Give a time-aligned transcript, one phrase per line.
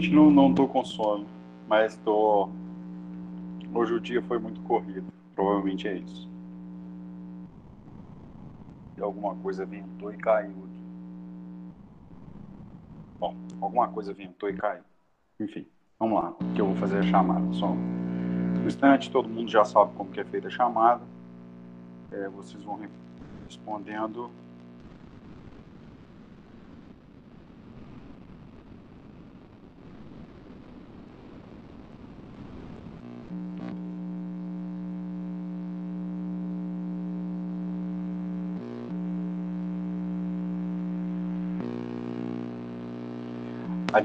[0.00, 1.26] Realmente não, não tô com sono,
[1.68, 2.48] mas tô.
[3.74, 5.12] Hoje o dia foi muito corrido.
[5.34, 6.28] Provavelmente é isso.
[8.96, 10.80] E alguma coisa ventou e caiu aqui.
[13.18, 14.82] Bom, alguma coisa ventou e caiu.
[15.38, 15.66] Enfim,
[15.98, 17.52] vamos lá, que eu vou fazer a chamada.
[17.52, 21.02] Só um instante, todo mundo já sabe como que é feita a chamada.
[22.10, 22.80] É, vocês vão
[23.46, 24.30] respondendo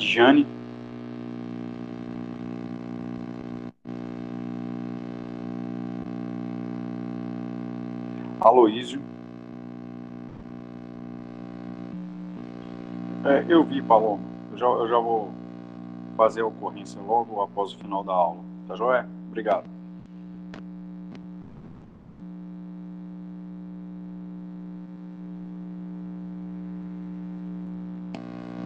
[0.04, 0.46] a.
[8.40, 9.02] Aloísio.
[13.26, 14.24] É, eu vi, Paloma.
[14.52, 15.32] Eu já, eu já vou
[16.18, 18.40] fazer a ocorrência logo após o final da aula.
[18.68, 19.08] Tá joia?
[19.30, 19.66] Obrigado.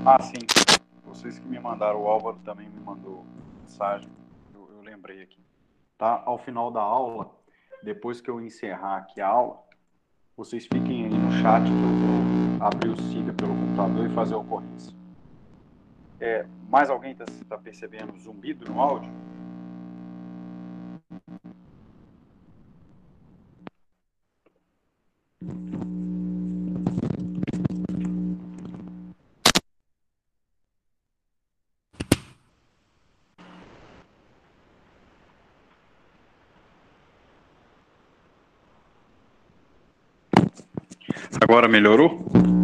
[0.06, 0.49] Ah, sim
[1.20, 3.26] vocês que me mandaram, o Álvaro também me mandou
[3.60, 4.10] mensagem,
[4.54, 5.44] eu, eu lembrei aqui.
[5.98, 6.24] Tá?
[6.26, 7.30] Ao final da aula,
[7.84, 9.60] depois que eu encerrar aqui a aula,
[10.38, 14.36] vocês fiquem aí no chat que eu vou abrir o SIGA pelo computador e fazer
[14.36, 14.96] a ocorrência.
[16.22, 19.12] É, mais alguém está tá percebendo zumbido no áudio?
[41.50, 42.59] Agora melhorou?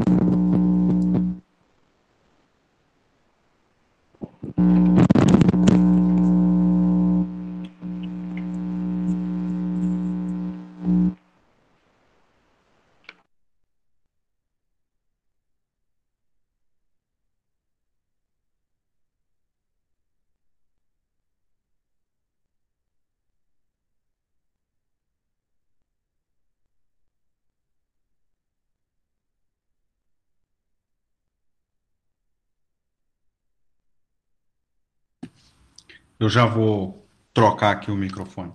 [36.18, 38.54] Eu já vou trocar aqui o microfone.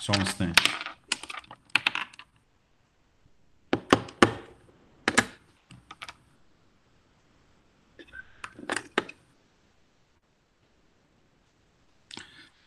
[0.00, 0.62] Só um instante.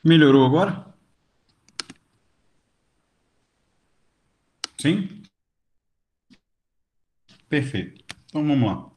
[0.04, 0.94] Melhorou agora?
[4.78, 5.24] Sim?
[7.50, 8.04] Perfeito.
[8.26, 8.92] Então vamos lá.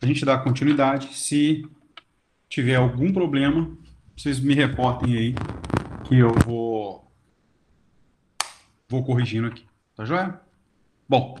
[0.00, 1.14] A gente dá continuidade.
[1.14, 1.68] Se
[2.52, 3.66] tiver algum problema,
[4.14, 5.34] vocês me reportem aí
[6.04, 7.10] que eu vou
[8.86, 9.64] vou corrigindo aqui.
[9.96, 10.38] Tá joia?
[11.08, 11.34] Bom,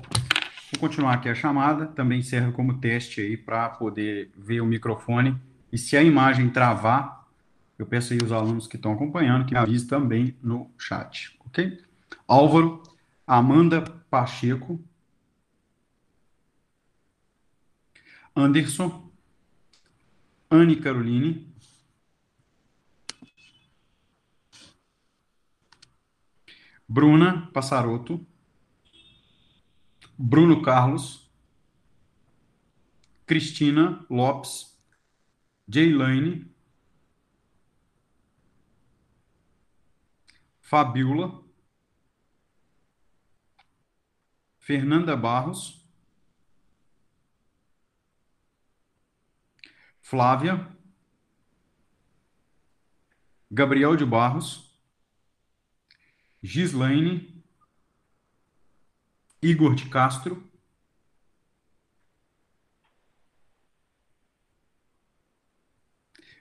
[0.72, 5.38] vou continuar aqui a chamada, também serve como teste aí para poder ver o microfone
[5.70, 7.26] e se a imagem travar,
[7.78, 11.78] eu peço aí os alunos que estão acompanhando que avisem também no chat, ok?
[12.26, 12.82] Álvaro,
[13.26, 14.82] Amanda Pacheco,
[18.34, 19.01] Anderson,
[20.52, 21.50] Anne Caroline.
[26.84, 28.26] Bruna Passarotto.
[30.14, 31.26] Bruno Carlos.
[33.24, 34.78] Cristina Lopes.
[35.66, 36.54] Jaylane.
[40.60, 41.42] Fabiola.
[44.58, 45.81] Fernanda Barros.
[50.12, 50.70] Flávia,
[53.50, 54.78] Gabriel de Barros,
[56.42, 57.42] Gislaine,
[59.40, 60.46] Igor de Castro,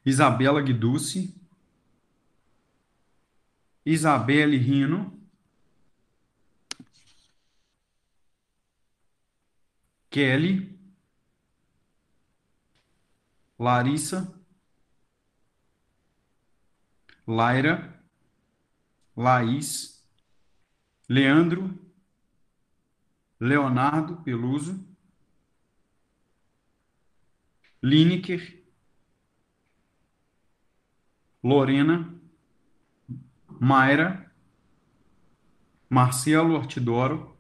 [0.06, 1.34] Isabela Guiducci,
[3.86, 5.18] Isabelle Rino,
[10.10, 10.81] Kelly,
[13.62, 14.34] Larissa,
[17.28, 18.04] Laira,
[19.16, 20.04] Laís,
[21.08, 21.70] Leandro,
[23.40, 24.84] Leonardo Peluso,
[27.84, 28.66] Lineker,
[31.44, 32.20] Lorena,
[33.48, 34.34] Mayra,
[35.88, 37.38] Marcelo Ortidoro,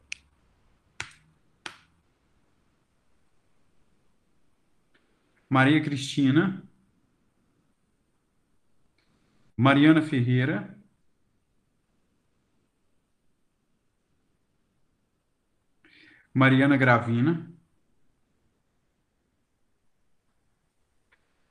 [5.51, 6.63] Maria Cristina,
[9.57, 10.81] Mariana Ferreira,
[16.33, 17.53] Mariana Gravina,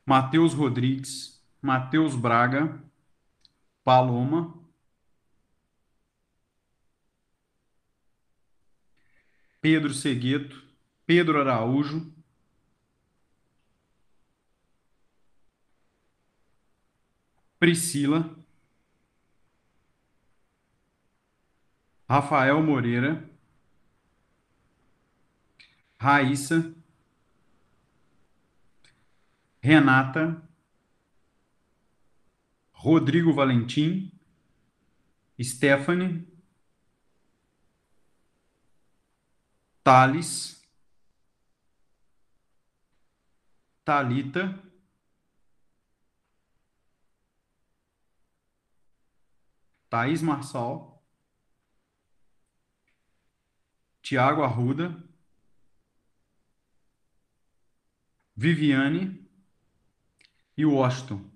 [0.07, 2.83] Matheus Rodrigues, Matheus Braga,
[3.85, 4.59] Paloma,
[9.61, 10.57] Pedro Segueto,
[11.05, 12.19] Pedro Araújo,
[17.61, 18.35] Priscila,
[22.09, 23.23] Rafael Moreira,
[26.01, 26.75] Raíssa,
[29.63, 30.43] Renata,
[32.83, 34.11] Rodrigo Valentim,
[35.39, 36.25] Stephanie,
[39.85, 40.63] Thales,
[43.85, 44.70] Talita,
[49.91, 51.05] Thaís Marçal,
[54.01, 54.97] Tiago Arruda,
[58.37, 59.29] Viviane
[60.57, 61.29] e Washington.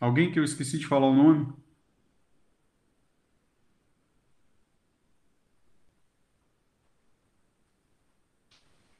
[0.00, 1.52] Alguém que eu esqueci de falar o nome?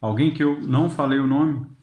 [0.00, 1.73] Alguém que eu não falei o nome?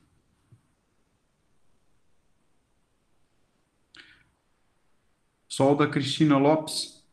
[5.51, 7.03] Sol da Cristina Lopes.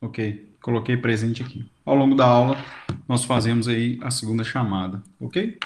[0.00, 1.64] Ok, coloquei presente aqui.
[1.84, 2.56] Ao longo da aula,
[3.06, 5.56] nós fazemos aí a segunda chamada, ok?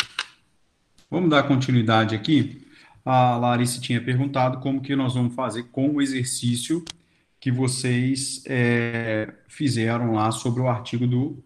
[1.10, 2.66] Vamos dar continuidade aqui.
[3.02, 6.84] A Larissa tinha perguntado como que nós vamos fazer com o exercício
[7.40, 11.42] que vocês é, fizeram lá sobre o artigo do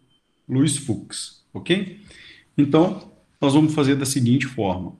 [0.48, 2.04] Luiz Fux, ok?
[2.58, 4.96] Então, nós vamos fazer da seguinte forma.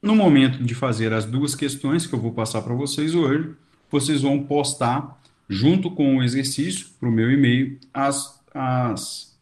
[0.00, 3.50] No momento de fazer as duas questões que eu vou passar para vocês hoje,
[3.90, 9.38] vocês vão postar, junto com o exercício, para o meu e-mail, as, as,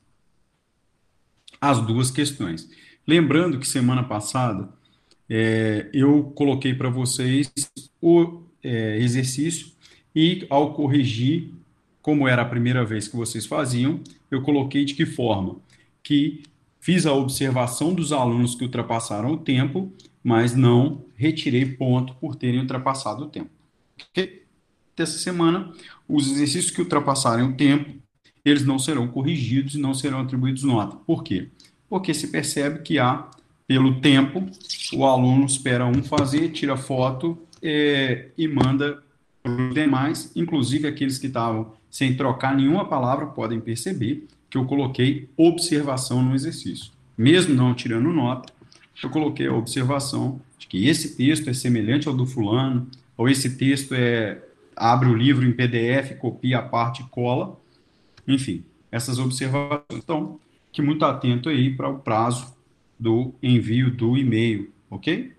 [1.61, 2.69] as duas questões.
[3.07, 4.69] Lembrando que semana passada
[5.29, 7.53] é, eu coloquei para vocês
[8.01, 9.69] o é, exercício
[10.15, 11.53] e, ao corrigir
[12.01, 14.01] como era a primeira vez que vocês faziam,
[14.31, 15.57] eu coloquei de que forma?
[16.03, 16.45] Que
[16.81, 19.93] fiz a observação dos alunos que ultrapassaram o tempo,
[20.27, 23.49] mas não retirei ponto por terem ultrapassado o tempo.
[24.11, 24.43] Okay?
[24.97, 25.73] Dessa semana,
[26.09, 27.95] os exercícios que ultrapassarem o tempo,
[28.45, 30.97] eles não serão corrigidos e não serão atribuídos nota.
[30.97, 31.47] Por quê?
[31.89, 33.31] Porque se percebe que há,
[33.69, 34.45] pelo tempo,
[34.95, 39.01] o aluno espera um fazer, tira foto é, e manda
[39.41, 44.65] para os demais, inclusive aqueles que estavam sem trocar nenhuma palavra, podem perceber que eu
[44.65, 46.91] coloquei observação no exercício.
[47.17, 48.56] Mesmo não tirando nota,
[49.05, 53.57] eu coloquei a observação de que esse texto é semelhante ao do fulano, ou esse
[53.57, 54.43] texto é
[54.77, 57.59] abre o livro em PDF, copia a parte e cola.
[58.29, 59.83] Enfim, essas observações.
[59.93, 60.39] Então,
[60.71, 62.55] que muito atento aí para o prazo
[62.99, 65.33] do envio do e-mail, ok?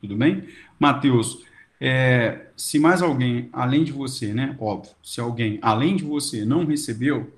[0.00, 0.44] Tudo bem?
[0.78, 1.42] Matheus,
[1.80, 4.56] é, se mais alguém, além de você, né?
[4.58, 7.32] Óbvio, se alguém, além de você, não recebeu,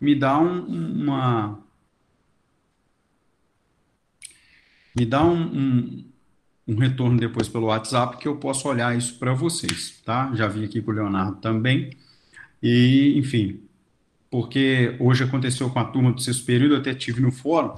[0.00, 1.58] me dá um, uma.
[4.96, 6.04] Me dá um, um,
[6.68, 10.32] um, retorno depois pelo WhatsApp que eu posso olhar isso para vocês, tá?
[10.34, 11.90] Já vi aqui com o Leonardo também.
[12.62, 13.60] E, enfim,
[14.30, 17.74] porque hoje aconteceu com a turma do sexto período, eu até tive no fórum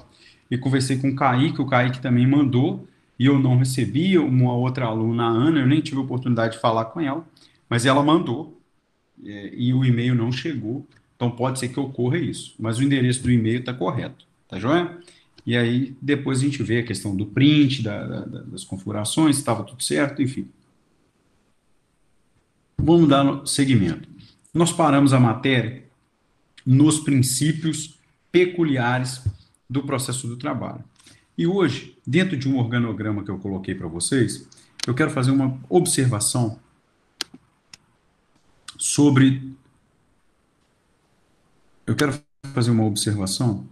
[0.49, 2.87] e conversei com o Kaique, o Kaique também mandou
[3.19, 4.17] e eu não recebi.
[4.17, 7.27] Uma outra aluna, a Ana, eu nem tive oportunidade de falar com ela,
[7.69, 8.59] mas ela mandou
[9.25, 10.87] é, e o e-mail não chegou.
[11.15, 14.97] Então pode ser que ocorra isso, mas o endereço do e-mail está correto, tá joia?
[15.47, 19.63] E aí depois a gente vê a questão do print, da, da, das configurações, estava
[19.63, 20.49] tudo certo, enfim.
[22.77, 24.09] Vamos dar seguimento.
[24.53, 25.85] Nós paramos a matéria
[26.65, 27.97] nos princípios
[28.29, 29.23] peculiares
[29.69, 30.83] do processo do trabalho.
[31.37, 34.49] E hoje, dentro de um organograma que eu coloquei para vocês,
[34.85, 36.59] eu quero fazer uma observação
[38.77, 39.55] sobre.
[41.85, 42.21] Eu quero
[42.53, 43.65] fazer uma observação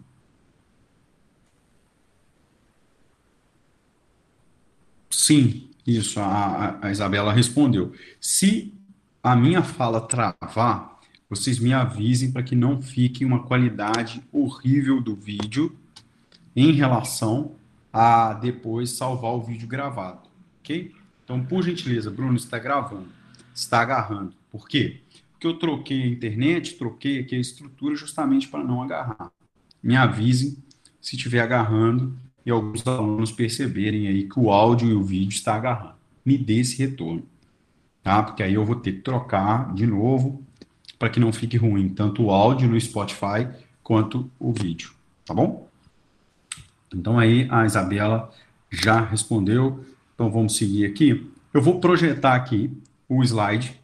[5.26, 7.92] Sim, isso, a, a, Isabela respondeu.
[8.22, 8.72] Se
[9.24, 15.16] a minha fala travar, vocês me avisem para que não fique uma qualidade horrível do
[15.16, 15.76] vídeo
[16.56, 17.56] em relação
[17.92, 20.30] a depois salvar o vídeo gravado,
[20.60, 20.94] ok?
[21.24, 23.10] Então, por gentileza, Bruno, está gravando,
[23.52, 24.36] está agarrando.
[24.52, 25.02] Por quê?
[25.32, 29.32] Porque eu troquei a internet, troquei aqui a estrutura justamente para não agarrar.
[29.82, 30.56] Me avisem
[31.02, 32.16] se estiver agarrando
[32.46, 35.96] e alguns alunos perceberem aí que o áudio e o vídeo está agarrando.
[36.24, 37.24] Me dê esse retorno,
[38.04, 38.22] tá?
[38.22, 40.44] Porque aí eu vou ter que trocar de novo
[41.00, 43.48] para que não fique ruim tanto o áudio no Spotify
[43.84, 44.92] quanto o vídeo,
[45.26, 45.68] tá bom?
[46.94, 48.32] Então aí a Isabela
[48.72, 51.30] já respondeu, então vamos seguir aqui.
[51.54, 52.72] Eu vou projetar aqui
[53.08, 53.80] o slide,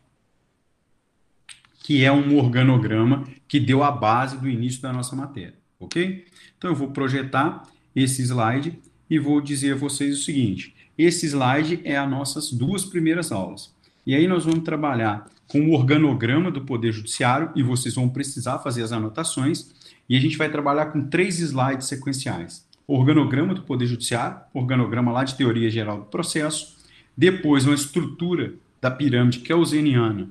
[1.83, 6.25] que é um organograma que deu a base do início da nossa matéria, ok?
[6.57, 7.63] Então eu vou projetar
[7.95, 8.79] esse slide
[9.09, 13.73] e vou dizer a vocês o seguinte: esse slide é as nossas duas primeiras aulas.
[14.05, 18.59] E aí nós vamos trabalhar com o organograma do Poder Judiciário e vocês vão precisar
[18.59, 19.69] fazer as anotações.
[20.07, 25.23] E a gente vai trabalhar com três slides sequenciais: organograma do Poder Judiciário, organograma lá
[25.23, 26.77] de teoria geral do processo,
[27.15, 30.29] depois uma estrutura da pirâmide kelseniana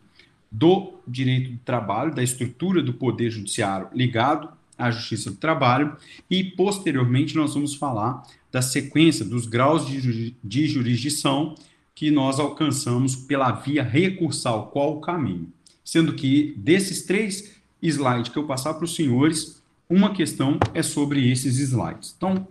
[0.50, 4.48] do direito do trabalho, da estrutura do Poder Judiciário ligado
[4.80, 5.96] à Justiça do Trabalho,
[6.30, 11.54] e posteriormente nós vamos falar da sequência dos graus de, de jurisdição
[11.94, 15.52] que nós alcançamos pela via recursal, qual o caminho.
[15.84, 21.30] Sendo que desses três slides que eu passar para os senhores, uma questão é sobre
[21.30, 22.14] esses slides.
[22.16, 22.46] Então,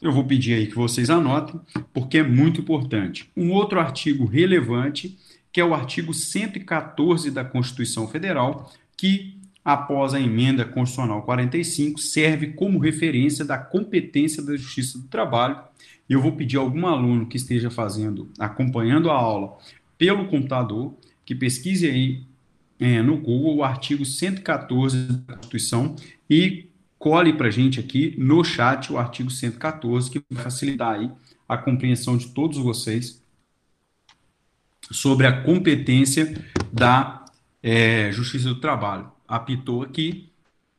[0.00, 1.60] eu vou pedir aí que vocês anotem,
[1.92, 3.30] porque é muito importante.
[3.36, 5.18] Um outro artigo relevante,
[5.52, 9.35] que é o artigo 114 da Constituição Federal, que,
[9.66, 15.58] após a emenda constitucional 45, serve como referência da competência da Justiça do Trabalho
[16.08, 19.58] eu vou pedir a algum aluno que esteja fazendo, acompanhando a aula
[19.98, 22.22] pelo computador, que pesquise aí
[22.78, 24.96] é, no Google o artigo 114
[25.26, 25.96] da Constituição
[26.30, 31.10] e cole para a gente aqui no chat o artigo 114, que vai facilitar aí
[31.48, 33.20] a compreensão de todos vocês
[34.92, 36.40] sobre a competência
[36.72, 37.24] da
[37.60, 39.15] é, Justiça do Trabalho.
[39.28, 40.28] Apitou aqui,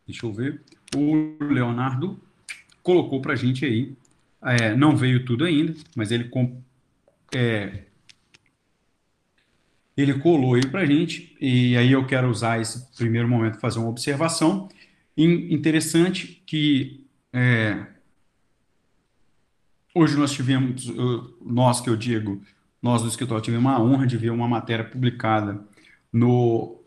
[0.05, 0.61] deixa eu ver,
[0.95, 2.19] o Leonardo
[2.81, 3.95] colocou para a gente aí.
[4.41, 6.29] É, não veio tudo ainda, mas ele,
[7.35, 7.83] é,
[9.95, 13.79] ele colou aí para a gente, e aí eu quero usar esse primeiro momento fazer
[13.79, 14.69] uma observação.
[15.17, 17.87] interessante que é,
[19.93, 20.91] hoje nós tivemos,
[21.41, 22.41] nós que eu digo,
[22.81, 25.59] nós do escritório tivemos a honra de ver uma matéria publicada
[26.13, 26.79] no,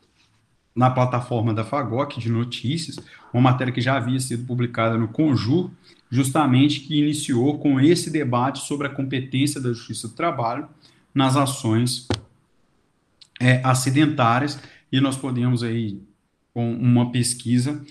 [0.80, 2.96] na plataforma da FAGOC de notícias,
[3.34, 5.70] uma matéria que já havia sido publicada no Conjur,
[6.10, 10.66] justamente que iniciou com esse debate sobre a competência da Justiça do Trabalho
[11.14, 12.08] nas ações
[13.38, 14.58] é, acidentárias,
[14.90, 16.00] e nós podemos aí,
[16.54, 17.84] com uma pesquisa,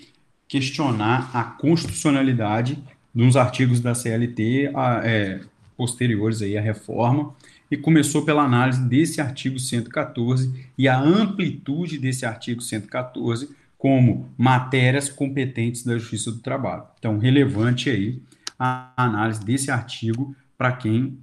[0.48, 2.76] questionar a constitucionalidade
[3.14, 5.40] dos artigos da CLT a, é,
[5.76, 7.36] posteriores aí à reforma,
[7.70, 15.08] e começou pela análise desse artigo 114 e a amplitude desse artigo 114 como matérias
[15.08, 16.84] competentes da Justiça do Trabalho.
[16.98, 18.20] Então, relevante aí
[18.58, 21.18] a análise desse artigo para quem,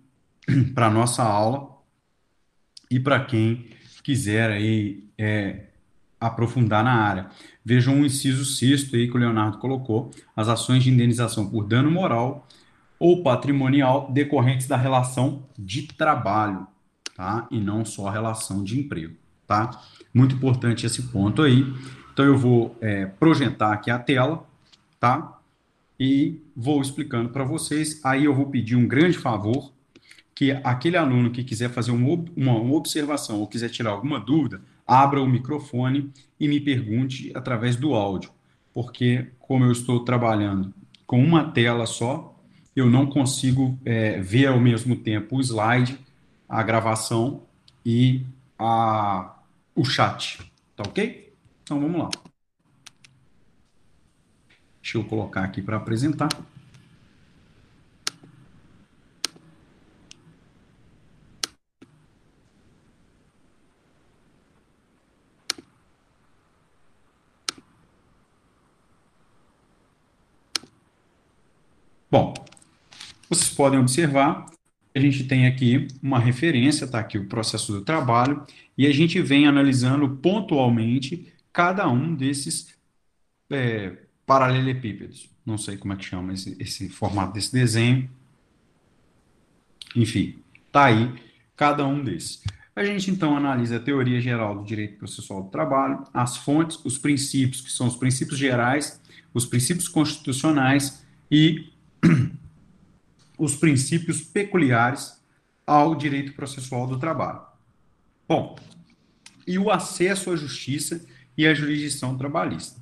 [0.73, 1.69] para a nossa aula
[2.89, 3.67] e para quem
[4.01, 5.65] quiser aí é,
[6.19, 7.29] aprofundar na área.
[7.63, 11.91] Vejam um inciso sexto aí que o Leonardo colocou, as ações de indenização por dano
[11.91, 12.46] moral
[12.99, 16.67] ou patrimonial decorrentes da relação de trabalho,
[17.15, 17.47] tá?
[17.51, 19.81] E não só a relação de emprego, tá?
[20.13, 21.65] Muito importante esse ponto aí.
[22.13, 24.47] Então, eu vou é, projetar aqui a tela,
[24.99, 25.39] tá?
[25.99, 28.01] E vou explicando para vocês.
[28.03, 29.71] Aí eu vou pedir um grande favor,
[30.33, 34.61] que aquele aluno que quiser fazer uma, uma, uma observação ou quiser tirar alguma dúvida,
[34.85, 38.29] abra o microfone e me pergunte através do áudio.
[38.73, 40.71] Porque, como eu estou trabalhando
[41.07, 42.36] com uma tela só,
[42.77, 45.97] eu não consigo é, ver ao mesmo tempo o slide,
[46.47, 47.41] a gravação
[47.83, 48.23] e
[48.57, 49.35] a,
[49.75, 50.39] o chat.
[50.75, 51.33] Tá ok?
[51.63, 52.09] Então vamos lá.
[54.79, 56.29] Deixa eu colocar aqui para apresentar.
[72.11, 72.33] Bom,
[73.29, 74.47] vocês podem observar
[74.97, 78.43] a gente tem aqui uma referência, está aqui o processo do trabalho,
[78.77, 82.75] e a gente vem analisando pontualmente cada um desses
[83.49, 85.29] é, paralelepípedos.
[85.45, 88.09] Não sei como é que chama esse, esse formato desse desenho.
[89.95, 90.39] Enfim,
[90.71, 91.13] tá aí
[91.55, 92.43] cada um desses.
[92.75, 96.97] A gente então analisa a teoria geral do direito processual do trabalho, as fontes, os
[96.97, 98.99] princípios, que são os princípios gerais,
[99.33, 101.71] os princípios constitucionais e
[103.37, 105.21] os princípios peculiares
[105.65, 107.41] ao direito processual do trabalho.
[108.27, 108.57] Bom,
[109.45, 111.05] e o acesso à justiça
[111.37, 112.81] e a jurisdição trabalhista.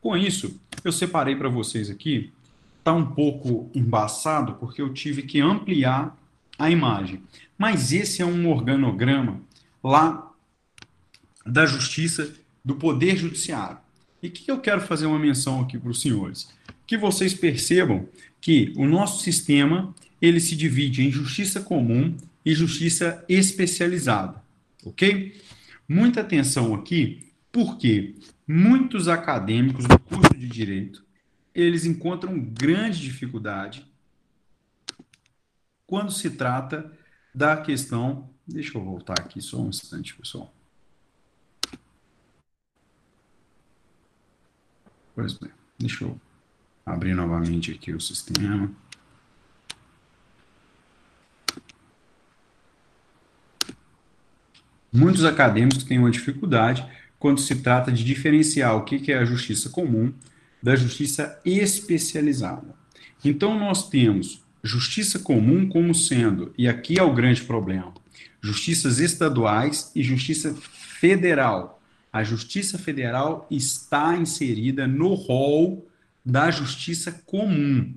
[0.00, 2.32] Com isso, eu separei para vocês aqui
[2.80, 6.16] está um pouco embaçado porque eu tive que ampliar
[6.58, 7.22] a imagem.
[7.56, 9.40] Mas esse é um organograma
[9.82, 10.32] lá
[11.44, 13.78] da Justiça do Poder Judiciário.
[14.22, 16.50] E o que eu quero fazer uma menção aqui para os senhores?
[16.90, 18.08] Que vocês percebam
[18.40, 24.42] que o nosso sistema ele se divide em justiça comum e justiça especializada,
[24.84, 25.40] ok?
[25.88, 31.06] Muita atenção aqui, porque muitos acadêmicos do curso de direito
[31.54, 33.86] eles encontram grande dificuldade
[35.86, 36.90] quando se trata
[37.32, 38.28] da questão.
[38.44, 40.52] Deixa eu voltar aqui só um instante, pessoal.
[45.14, 46.20] Pois bem, deixa eu
[46.84, 48.70] abrir novamente aqui o sistema.
[54.92, 56.84] Muitos acadêmicos têm uma dificuldade
[57.18, 60.12] quando se trata de diferenciar o que é a justiça comum
[60.62, 62.74] da justiça especializada.
[63.24, 67.94] Então, nós temos justiça comum como sendo, e aqui é o grande problema,
[68.42, 71.80] justiças estaduais e justiça federal.
[72.12, 75.86] A justiça federal está inserida no rol
[76.24, 77.94] da justiça comum.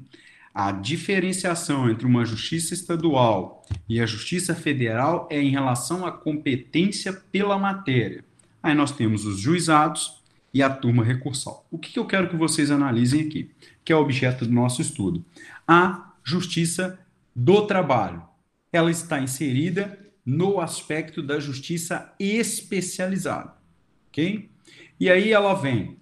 [0.54, 7.12] A diferenciação entre uma justiça estadual e a justiça federal é em relação à competência
[7.12, 8.24] pela matéria.
[8.62, 10.22] Aí nós temos os juizados
[10.54, 11.66] e a turma recursal.
[11.72, 13.50] O que eu quero que vocês analisem aqui,
[13.84, 15.26] que é o objeto do nosso estudo?
[15.68, 17.00] A justiça
[17.36, 18.24] do trabalho.
[18.72, 23.54] Ela está inserida no aspecto da justiça especializada,
[24.08, 24.50] ok?
[25.00, 25.98] E aí ela vem,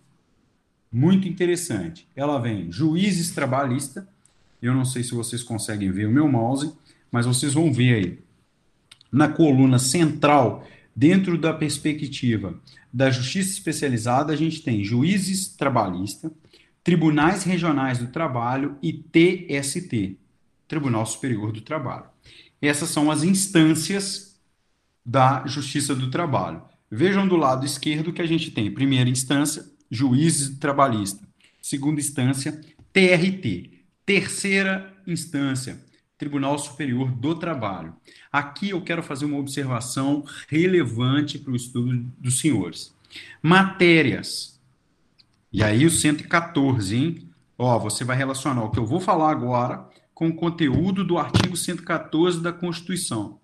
[0.92, 4.04] muito interessante, ela vem juízes trabalhistas,
[4.62, 6.74] eu não sei se vocês conseguem ver o meu mouse,
[7.12, 8.20] mas vocês vão ver aí,
[9.12, 12.60] na coluna central, dentro da perspectiva
[12.94, 16.32] da justiça especializada, a gente tem juízes trabalhistas,
[16.84, 20.18] tribunais regionais do trabalho e TST,
[20.68, 22.06] Tribunal Superior do Trabalho.
[22.62, 24.40] Essas são as instâncias
[25.06, 26.62] da Justiça do Trabalho.
[26.90, 31.28] Vejam do lado esquerdo que a gente tem, primeira instância, juízes trabalhistas.
[31.62, 32.60] Segunda instância,
[32.94, 33.70] TRT.
[34.06, 35.80] Terceira instância,
[36.18, 37.96] Tribunal Superior do Trabalho.
[38.32, 42.96] Aqui eu quero fazer uma observação relevante para o estudo dos senhores.
[43.42, 44.60] Matérias.
[45.52, 47.30] E aí o 114, hein?
[47.58, 51.56] Ó, você vai relacionar o que eu vou falar agora com o conteúdo do artigo
[51.56, 53.40] 114 da Constituição.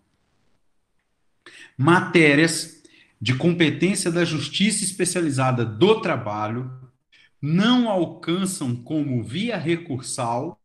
[1.78, 2.77] Matérias
[3.20, 6.72] de competência da Justiça Especializada do Trabalho
[7.42, 10.60] não alcançam como via recursal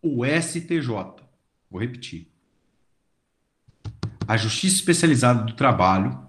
[0.00, 0.88] o STJ.
[1.70, 2.28] Vou repetir.
[4.26, 6.26] A Justiça Especializada do Trabalho,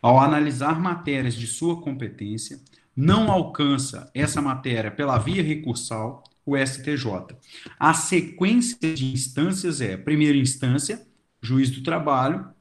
[0.00, 2.60] ao analisar matérias de sua competência,
[2.96, 7.36] não alcança essa matéria pela via recursal, o STJ.
[7.78, 11.06] A sequência de instâncias é: primeira instância,
[11.40, 12.53] juiz do trabalho,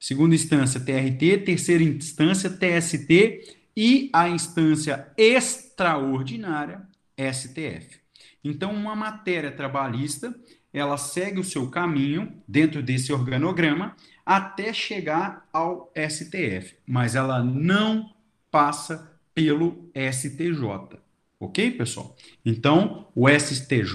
[0.00, 6.82] segunda instância, TRT, terceira instância, TST e a instância extraordinária,
[7.16, 8.00] STF.
[8.42, 10.34] Então, uma matéria trabalhista
[10.72, 18.14] ela segue o seu caminho dentro desse organograma até chegar ao STF, mas ela não
[18.50, 20.98] passa pelo STJ.
[21.38, 22.14] Ok, pessoal?
[22.44, 23.94] Então, o STJ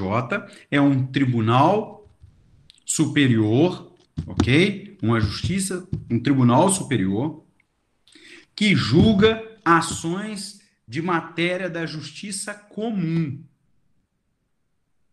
[0.70, 2.10] é um tribunal
[2.86, 3.94] superior,
[4.26, 4.94] ok?
[5.06, 7.44] Uma justiça, um tribunal superior
[8.56, 13.44] que julga ações de matéria da justiça comum.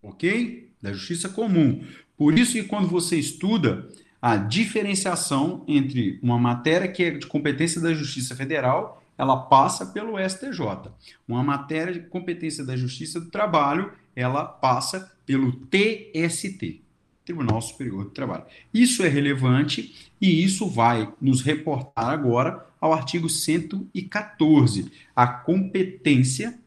[0.03, 0.73] Ok?
[0.83, 1.85] da justiça comum.
[2.17, 3.89] Por isso que quando você estuda
[4.21, 10.19] a diferenciação entre uma matéria que é de competência da Justiça Federal, ela passa pelo
[10.19, 10.91] STJ.
[11.27, 16.82] Uma matéria de competência da Justiça do Trabalho, ela passa pelo TST,
[17.25, 18.45] Tribunal Superior do Trabalho.
[18.73, 26.59] Isso é relevante e isso vai nos reportar agora ao artigo 114, a competência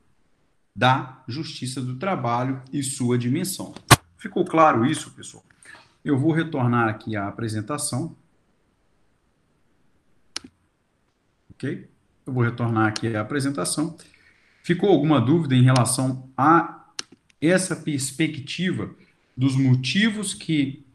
[0.76, 3.74] da Justiça do Trabalho e sua dimensão.
[4.18, 5.44] Ficou claro isso, pessoal?
[6.04, 8.16] Eu vou retornar aqui à apresentação.
[11.50, 11.90] Ok?
[12.26, 13.96] Eu vou retornar aqui à apresentação.
[14.64, 16.86] Ficou alguma dúvida em relação a
[17.40, 18.96] essa perspectiva
[19.36, 20.86] dos motivos que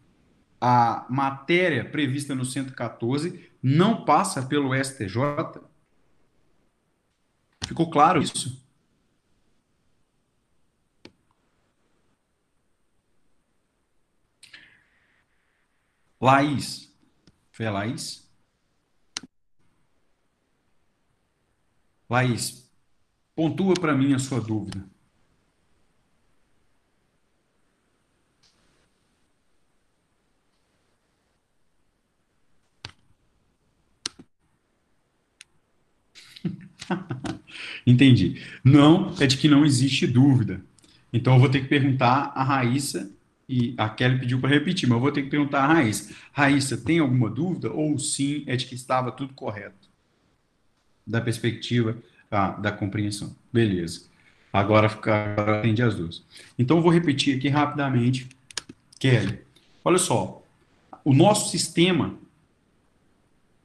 [0.60, 5.60] a matéria prevista no 114 não passa pelo STJ?
[7.66, 8.60] Ficou claro isso?
[16.20, 16.92] Laís.
[17.52, 18.28] Foi a Laís?
[22.08, 22.68] Laís,
[23.36, 24.89] pontua para mim a sua dúvida.
[37.86, 38.42] Entendi.
[38.64, 40.60] Não é de que não existe dúvida.
[41.12, 43.10] Então eu vou ter que perguntar a Raíssa,
[43.48, 46.14] e a Kelly pediu para repetir, mas eu vou ter que perguntar a Raíssa.
[46.32, 47.72] Raíssa, tem alguma dúvida?
[47.72, 49.88] Ou sim, é de que estava tudo correto?
[51.04, 51.98] Da perspectiva
[52.30, 53.34] ah, da compreensão.
[53.52, 54.02] Beleza.
[54.52, 56.24] Agora, agora atende as duas.
[56.56, 58.28] Então eu vou repetir aqui rapidamente.
[59.00, 59.40] Kelly,
[59.84, 60.44] olha só.
[61.04, 62.14] O nosso sistema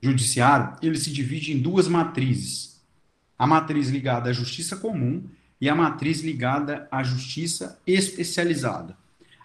[0.02, 2.75] judiciário, ele se divide em duas matrizes.
[3.38, 5.24] A matriz ligada à justiça comum
[5.60, 8.98] e a matriz ligada à justiça especializada.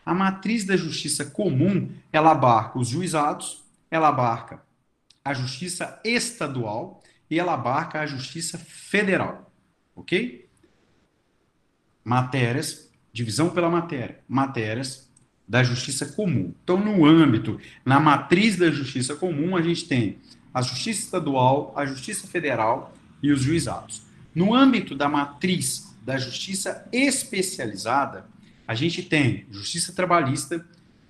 [0.05, 4.63] A matriz da justiça comum, ela abarca os juizados, ela abarca
[5.25, 9.53] a justiça estadual e ela abarca a justiça federal.
[9.95, 10.49] OK?
[12.05, 15.09] Matérias, divisão pela matéria, matérias
[15.47, 16.55] da justiça comum.
[16.63, 20.19] Então, no âmbito, na matriz da justiça comum, a gente tem
[20.55, 22.93] a justiça estadual, a justiça federal
[23.23, 24.03] e os juizados.
[24.35, 28.27] No âmbito da matriz da justiça especializada,
[28.67, 30.65] a gente tem justiça trabalhista,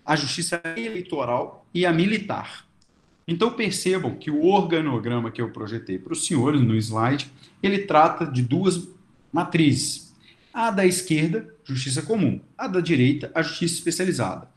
[0.05, 2.67] a justiça eleitoral e a militar.
[3.29, 7.31] Então percebam que o organograma que eu projetei para os senhores no slide,
[7.63, 8.89] ele trata de duas
[9.33, 10.13] matrizes.
[10.53, 14.51] A da esquerda, justiça comum, a da direita, a justiça especializada.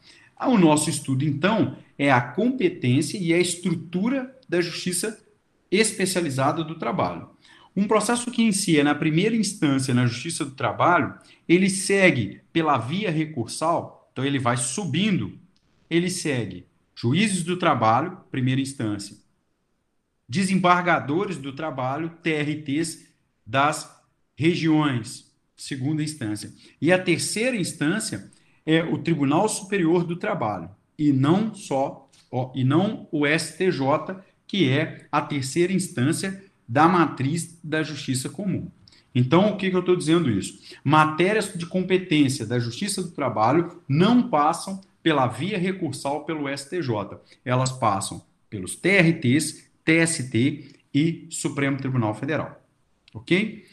[0.47, 5.21] O nosso estudo, então, é a competência e a estrutura da justiça
[5.69, 7.29] especializada do trabalho.
[7.75, 11.15] Um processo que inicia na primeira instância na Justiça do Trabalho,
[11.47, 15.39] ele segue pela via recursal, então ele vai subindo,
[15.89, 19.17] ele segue juízes do trabalho, primeira instância,
[20.29, 23.07] desembargadores do trabalho, TRTs
[23.45, 23.91] das
[24.35, 26.53] regiões, segunda instância.
[26.79, 28.31] E a terceira instância
[28.65, 34.15] é o Tribunal Superior do Trabalho, e não só, ó, e não o STJ,
[34.47, 38.69] que é a terceira instância da matriz da justiça comum.
[39.15, 40.59] Então, o que, que eu estou dizendo isso?
[40.83, 47.19] Matérias de competência da Justiça do Trabalho não passam pela via recursal pelo STJ.
[47.45, 52.59] Elas passam pelos TRTs, TST e Supremo Tribunal Federal.
[53.13, 53.65] Ok?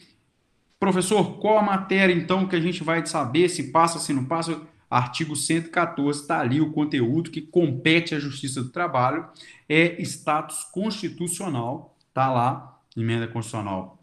[0.79, 4.61] Professor, qual a matéria, então, que a gente vai saber se passa, se não passa?
[4.89, 9.25] Artigo 114, está ali o conteúdo que compete à Justiça do Trabalho,
[9.69, 14.01] é status constitucional, está lá emenda constitucional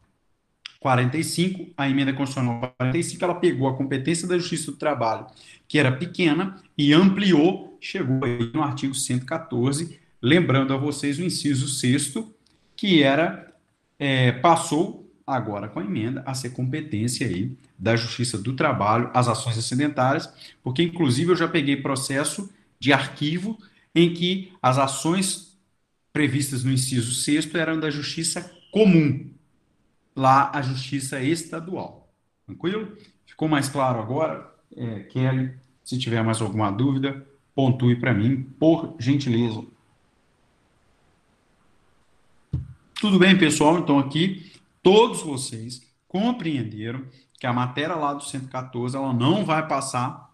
[0.81, 5.27] 45, a emenda constitucional 45, ela pegou a competência da Justiça do Trabalho,
[5.67, 11.69] que era pequena, e ampliou, chegou aí no artigo 114, lembrando a vocês o inciso
[11.69, 12.15] 6
[12.77, 13.53] que era,
[13.99, 19.29] é, passou agora com a emenda a ser competência aí da Justiça do Trabalho, as
[19.29, 22.49] ações acidentárias, porque inclusive eu já peguei processo
[22.79, 23.59] de arquivo
[23.95, 25.59] em que as ações
[26.13, 29.31] previstas no inciso 6 eram da Justiça comum.
[30.15, 32.13] Lá a justiça estadual.
[32.47, 32.97] Tranquilo?
[33.27, 34.53] Ficou mais claro agora?
[34.77, 35.55] É, Kelly,
[35.85, 39.65] se tiver mais alguma dúvida, pontue para mim, por gentileza.
[43.01, 43.79] Tudo bem, pessoal?
[43.79, 44.53] Então aqui
[44.83, 47.05] todos vocês compreenderam
[47.39, 50.33] que a matéria lá do 114 ela não vai passar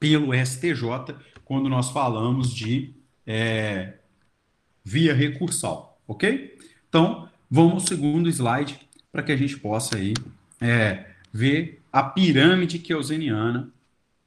[0.00, 2.94] pelo STJ quando nós falamos de
[3.26, 3.98] é,
[4.82, 6.56] via recursal, ok?
[6.94, 8.78] Então, vamos ao segundo slide
[9.10, 10.14] para que a gente possa aí
[10.60, 13.68] é, ver a pirâmide keuseniana,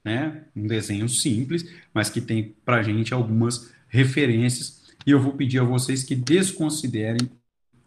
[0.03, 0.43] né?
[0.53, 4.84] Um desenho simples, mas que tem para a gente algumas referências.
[5.06, 7.32] E eu vou pedir a vocês que desconsiderem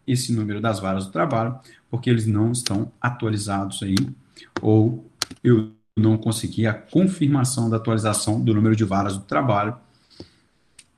[0.07, 3.97] esse número das varas do trabalho, porque eles não estão atualizados aí,
[4.63, 5.11] ou
[5.45, 9.77] eu não consegui a confirmação da atualização do número de varas do trabalho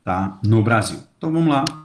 [0.04, 1.02] tá, no Brasil.
[1.18, 1.81] Então vamos lá.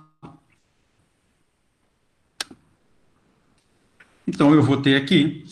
[4.28, 5.46] Então, eu vou ter aqui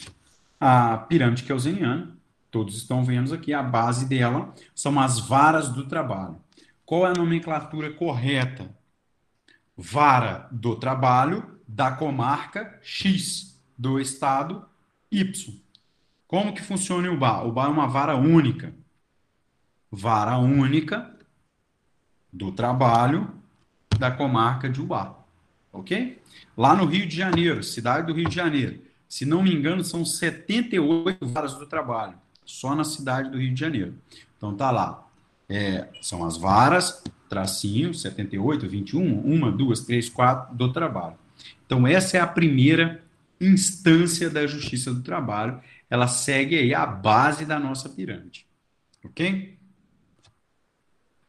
[0.60, 2.18] a pirâmide keuseniana,
[2.52, 6.38] todos estão vendo aqui, a base dela são as varas do trabalho.
[6.86, 8.70] Qual é a nomenclatura correta?
[9.78, 14.66] Vara do trabalho da comarca X, do estado
[15.10, 15.58] Y.
[16.28, 17.46] Como que funciona o bar?
[17.46, 18.74] O bar é uma vara única.
[19.90, 21.16] Vara única
[22.32, 23.42] do trabalho
[23.98, 25.25] da comarca de Ubá.
[25.76, 26.22] Ok?
[26.58, 28.82] Lá no Rio de Janeiro, cidade do Rio de Janeiro.
[29.08, 33.60] Se não me engano, são 78 varas do trabalho, só na cidade do Rio de
[33.60, 33.96] Janeiro.
[34.38, 35.08] Então tá lá.
[35.48, 41.18] É, são as varas, tracinho, 78, 21, uma, duas, três, quatro do trabalho.
[41.66, 43.04] Então, essa é a primeira
[43.40, 45.60] instância da Justiça do Trabalho.
[45.90, 48.46] Ela segue aí a base da nossa pirâmide.
[49.04, 49.58] Ok?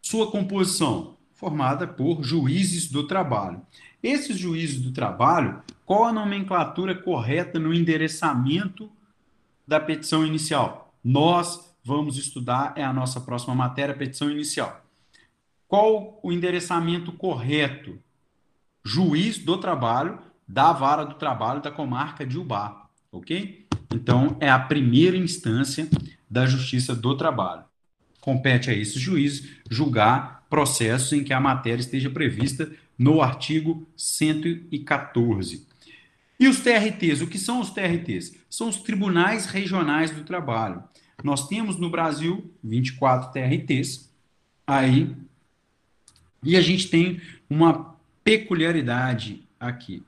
[0.01, 3.61] Sua composição, formada por juízes do trabalho.
[4.07, 8.89] Esses juízes do trabalho qual a nomenclatura correta no endereçamento
[9.67, 10.93] da petição inicial?
[11.03, 14.85] Nós vamos estudar, é a nossa próxima matéria, petição inicial.
[15.69, 17.99] Qual o endereçamento correto?
[18.85, 23.67] Juiz do trabalho, da vara do trabalho da comarca de Ubá, ok?
[23.93, 25.89] Então, é a primeira instância
[26.29, 27.65] da Justiça do Trabalho.
[28.21, 35.67] Compete a esse juiz julgar processos em que a matéria esteja prevista no artigo 114.
[36.39, 38.37] E os TRTs, o que são os TRTs?
[38.51, 40.83] São os Tribunais Regionais do Trabalho.
[41.25, 44.11] Nós temos no Brasil 24 TRTs,
[44.67, 45.15] aí,
[46.43, 50.03] e a gente tem uma peculiaridade aqui.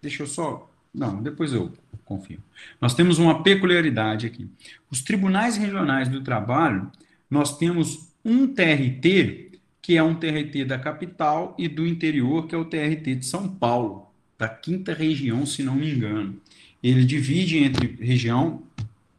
[0.00, 0.70] Deixa eu só.
[0.94, 1.72] Não, depois eu
[2.04, 2.42] confirmo.
[2.80, 4.48] Nós temos uma peculiaridade aqui.
[4.90, 6.90] Os tribunais regionais do trabalho,
[7.28, 9.45] nós temos um TRT,
[9.86, 13.48] que é um TRT da capital, e do interior, que é o TRT de São
[13.48, 16.40] Paulo, da quinta região, se não me engano.
[16.82, 18.64] Ele divide entre região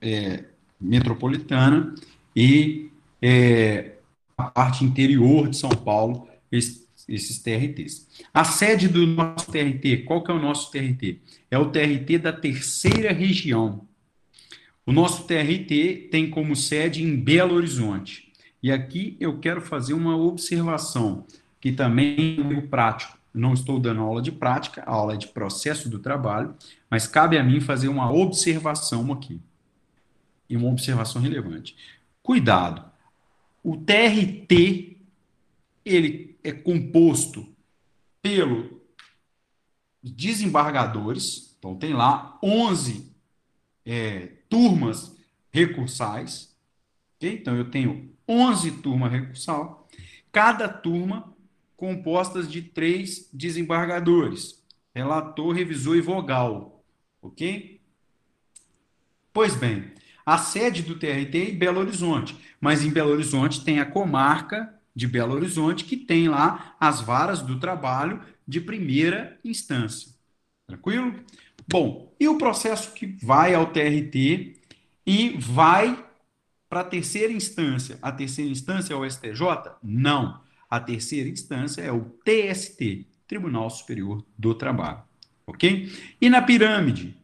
[0.01, 0.43] é,
[0.77, 1.95] metropolitana
[2.35, 2.89] e
[3.21, 3.93] é,
[4.37, 8.05] a parte interior de São Paulo, esse, esses TRTs.
[8.33, 11.21] A sede do nosso TRT, qual que é o nosso TRT?
[11.49, 13.87] É o TRT da terceira região.
[14.85, 18.26] O nosso TRT tem como sede em Belo Horizonte.
[18.61, 21.25] E aqui eu quero fazer uma observação,
[21.59, 23.17] que também é prático.
[23.33, 26.55] Não estou dando aula de prática, a aula é de processo do trabalho,
[26.89, 29.39] mas cabe a mim fazer uma observação aqui.
[30.49, 31.75] E uma observação relevante.
[32.23, 32.83] Cuidado.
[33.63, 34.97] O TRT
[35.85, 37.47] ele é composto
[38.21, 38.81] pelo
[40.01, 43.11] desembargadores, então tem lá 11
[43.85, 45.15] é, turmas
[45.51, 46.55] recursais,
[47.15, 47.33] okay?
[47.33, 49.87] então eu tenho 11 turmas recursal,
[50.31, 51.33] cada turma
[51.75, 54.63] compostas de três desembargadores,
[54.93, 56.83] relator, revisor e vogal,
[57.21, 57.79] ok?
[59.31, 59.91] Pois bem,
[60.25, 64.73] a sede do TRT é em Belo Horizonte, mas em Belo Horizonte tem a comarca
[64.95, 70.11] de Belo Horizonte, que tem lá as varas do trabalho de primeira instância.
[70.65, 71.13] Tranquilo?
[71.67, 74.55] Bom, e o processo que vai ao TRT
[75.05, 76.06] e vai
[76.69, 77.97] para a terceira instância?
[78.01, 79.41] A terceira instância é o STJ?
[79.83, 80.41] Não.
[80.69, 85.01] A terceira instância é o TST, Tribunal Superior do Trabalho.
[85.45, 85.91] Ok?
[86.19, 87.15] E na pirâmide,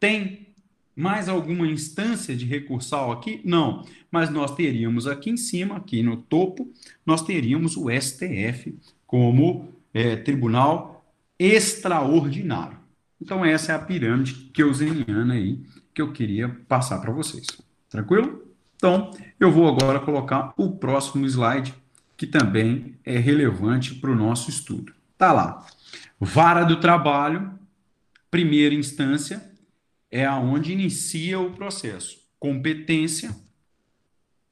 [0.00, 0.48] tem
[0.96, 3.40] mais alguma instância de recursal aqui?
[3.44, 6.72] Não, mas nós teríamos aqui em cima, aqui no topo,
[7.04, 11.04] nós teríamos o STF como é, tribunal
[11.38, 12.78] extraordinário.
[13.20, 15.60] Então essa é a pirâmide keuseniana aí
[15.94, 17.46] que eu queria passar para vocês.
[17.88, 18.41] Tranquilo?
[18.82, 21.72] Então, eu vou agora colocar o próximo slide,
[22.16, 24.92] que também é relevante para o nosso estudo.
[25.16, 25.64] Tá lá.
[26.18, 27.56] Vara do trabalho,
[28.28, 29.40] primeira instância,
[30.10, 32.18] é aonde inicia o processo.
[32.40, 33.32] Competência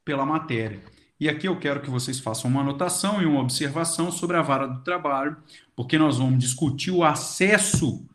[0.05, 0.79] pela matéria.
[1.19, 4.69] E aqui eu quero que vocês façam uma anotação e uma observação sobre a vara
[4.69, 5.39] do trabalho,
[5.75, 8.09] porque nós vamos discutir o acesso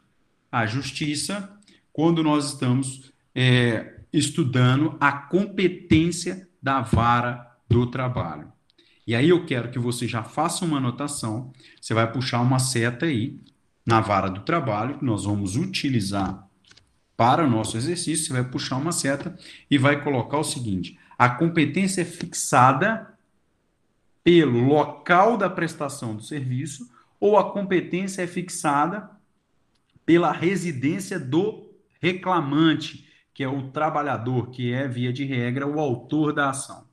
[0.49, 1.60] à justiça
[1.91, 8.51] quando nós estamos é, estudando a competência da vara do trabalho.
[9.06, 13.06] E aí eu quero que você já faça uma anotação, você vai puxar uma seta
[13.06, 13.39] aí
[13.86, 16.47] na vara do trabalho, que nós vamos utilizar
[17.15, 19.38] para o nosso exercício, você vai puxar uma seta
[19.69, 23.13] e vai colocar o seguinte: a competência é fixada
[24.23, 29.10] pelo local da prestação do serviço ou a competência é fixada
[30.06, 31.69] pela residência do
[32.01, 36.86] reclamante, que é o trabalhador, que é, via de regra, o autor da ação.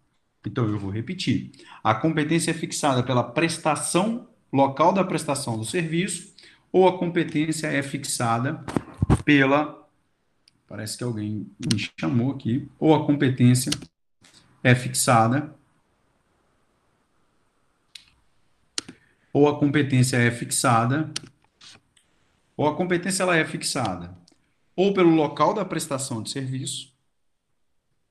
[0.45, 1.53] Então, eu vou repetir.
[1.85, 6.35] A competência é fixada pela prestação, local da prestação do serviço,
[6.73, 8.65] ou a competência é fixada
[9.25, 9.81] pela
[10.67, 12.67] Parece que alguém me chamou aqui.
[12.79, 13.71] Ou a competência
[14.65, 15.55] é fixada.
[19.35, 21.13] Ou a competência é fixada.
[22.57, 24.22] Ou a competência ela é fixada
[24.75, 26.93] ou pelo local da prestação de serviço,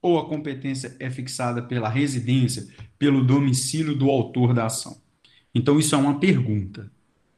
[0.01, 4.99] ou a competência é fixada pela residência, pelo domicílio do autor da ação.
[5.53, 6.91] Então, isso é uma pergunta.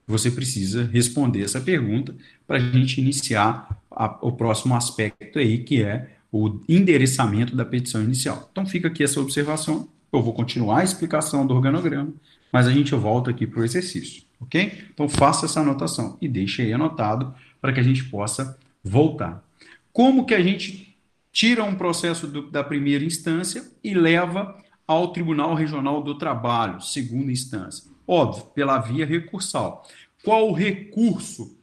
[0.08, 5.82] Você precisa responder essa pergunta para a gente iniciar a, o próximo aspecto aí, que
[5.82, 8.50] é o endereçamento da petição inicial.
[8.52, 9.88] Então fica aqui essa observação.
[10.12, 12.12] Eu vou continuar a explicação do organograma,
[12.52, 14.86] mas a gente volta aqui para o exercício, ok?
[14.92, 19.44] Então faça essa anotação e deixe aí anotado para que a gente possa voltar.
[19.92, 20.98] Como que a gente
[21.32, 27.32] tira um processo do, da primeira instância e leva ao Tribunal Regional do Trabalho, segunda
[27.32, 27.92] instância?
[28.08, 29.88] Óbvio, pela via recursal.
[30.24, 31.58] Qual o recurso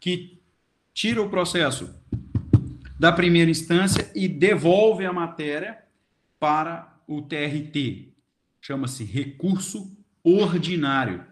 [0.00, 0.40] que
[0.92, 1.94] tira o processo
[2.98, 5.82] da primeira instância e devolve a matéria
[6.38, 8.12] para o TRT.
[8.60, 11.24] Chama-se recurso ordinário.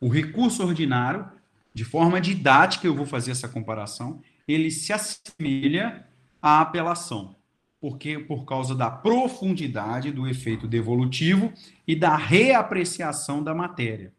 [0.00, 1.28] O recurso ordinário,
[1.74, 6.06] de forma didática, eu vou fazer essa comparação, ele se assemelha
[6.40, 7.36] à apelação
[7.82, 11.52] porque por causa da profundidade do efeito devolutivo
[11.84, 14.12] e da reapreciação da matéria.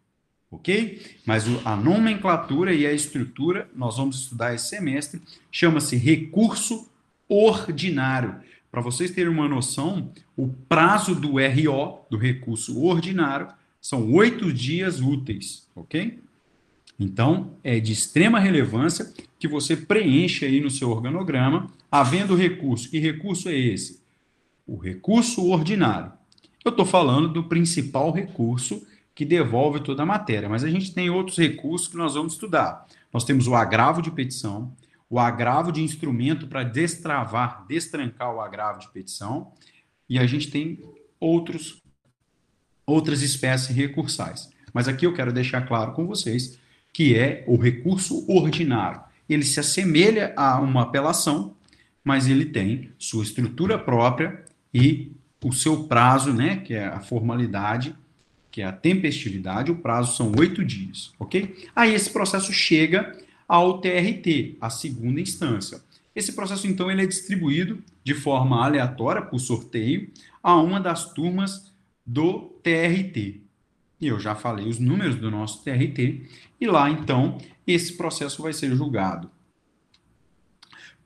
[0.51, 1.01] Ok?
[1.25, 6.91] Mas a nomenclatura e a estrutura, nós vamos estudar esse semestre, chama-se recurso
[7.29, 8.35] ordinário.
[8.69, 13.47] Para vocês terem uma noção, o prazo do RO, do recurso ordinário,
[13.79, 16.19] são oito dias úteis, ok?
[16.99, 22.89] Então, é de extrema relevância que você preencha aí no seu organograma, havendo recurso.
[22.89, 24.01] Que recurso é esse?
[24.65, 26.13] O recurso ordinário.
[26.63, 31.09] Eu estou falando do principal recurso que devolve toda a matéria, mas a gente tem
[31.09, 32.87] outros recursos que nós vamos estudar.
[33.11, 34.73] Nós temos o agravo de petição,
[35.09, 39.51] o agravo de instrumento para destravar, destrancar o agravo de petição,
[40.09, 40.79] e a gente tem
[41.19, 41.81] outros
[42.85, 44.49] outras espécies recursais.
[44.73, 46.59] Mas aqui eu quero deixar claro com vocês
[46.93, 49.01] que é o recurso ordinário.
[49.27, 51.55] Ele se assemelha a uma apelação,
[52.03, 55.11] mas ele tem sua estrutura própria e
[55.43, 57.95] o seu prazo, né, que é a formalidade,
[58.51, 61.67] que é a tempestividade, o prazo são oito dias, ok?
[61.75, 65.81] Aí esse processo chega ao TRT, a segunda instância.
[66.15, 71.73] Esse processo, então, ele é distribuído de forma aleatória, por sorteio, a uma das turmas
[72.05, 73.41] do TRT.
[74.03, 76.27] E eu já falei os números do nosso TRT,
[76.59, 79.31] e lá, então, esse processo vai ser julgado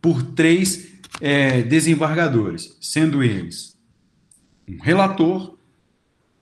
[0.01, 3.77] por três é, desembargadores, sendo eles
[4.67, 5.57] um relator,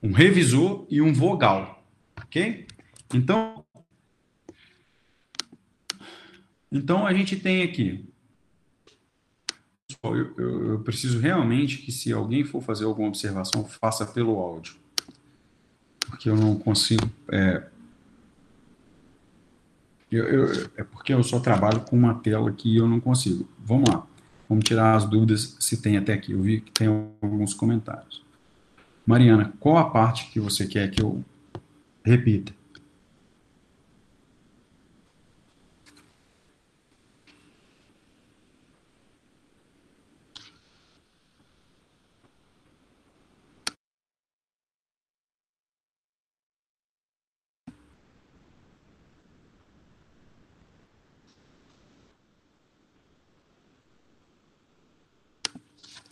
[0.02, 1.86] um revisor e um vogal.
[2.24, 2.66] Ok?
[3.12, 3.62] Então,
[6.72, 8.08] então a gente tem aqui.
[10.02, 14.85] Eu, eu, eu preciso realmente que, se alguém for fazer alguma observação, faça pelo áudio.
[16.08, 17.08] Porque eu não consigo.
[17.30, 17.62] É,
[20.10, 23.48] eu, eu, é porque eu só trabalho com uma tela que eu não consigo.
[23.58, 24.06] Vamos lá.
[24.48, 26.32] Vamos tirar as dúvidas se tem até aqui.
[26.32, 26.88] Eu vi que tem
[27.20, 28.24] alguns comentários.
[29.04, 31.24] Mariana, qual a parte que você quer que eu
[32.04, 32.52] repita?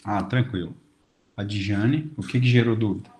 [0.05, 0.77] Ah, tranquilo.
[1.35, 3.11] A Dijane, o que, que gerou dúvida?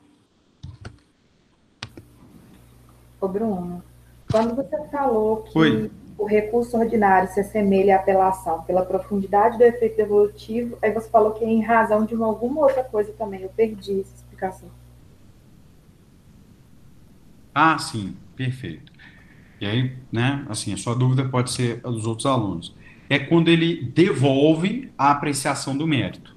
[3.19, 3.83] Ô, Bruno,
[4.31, 5.91] quando você falou que Oi.
[6.19, 11.33] o recurso ordinário se assemelha à apelação pela profundidade do efeito devolutivo, aí você falou
[11.33, 13.41] que é em razão de uma, alguma outra coisa também.
[13.41, 14.69] Eu perdi essa explicação.
[17.55, 18.93] Ah, sim, perfeito.
[19.59, 22.77] E aí, né, assim, a sua dúvida pode ser a dos outros alunos.
[23.09, 26.34] É quando ele devolve a apreciação do mérito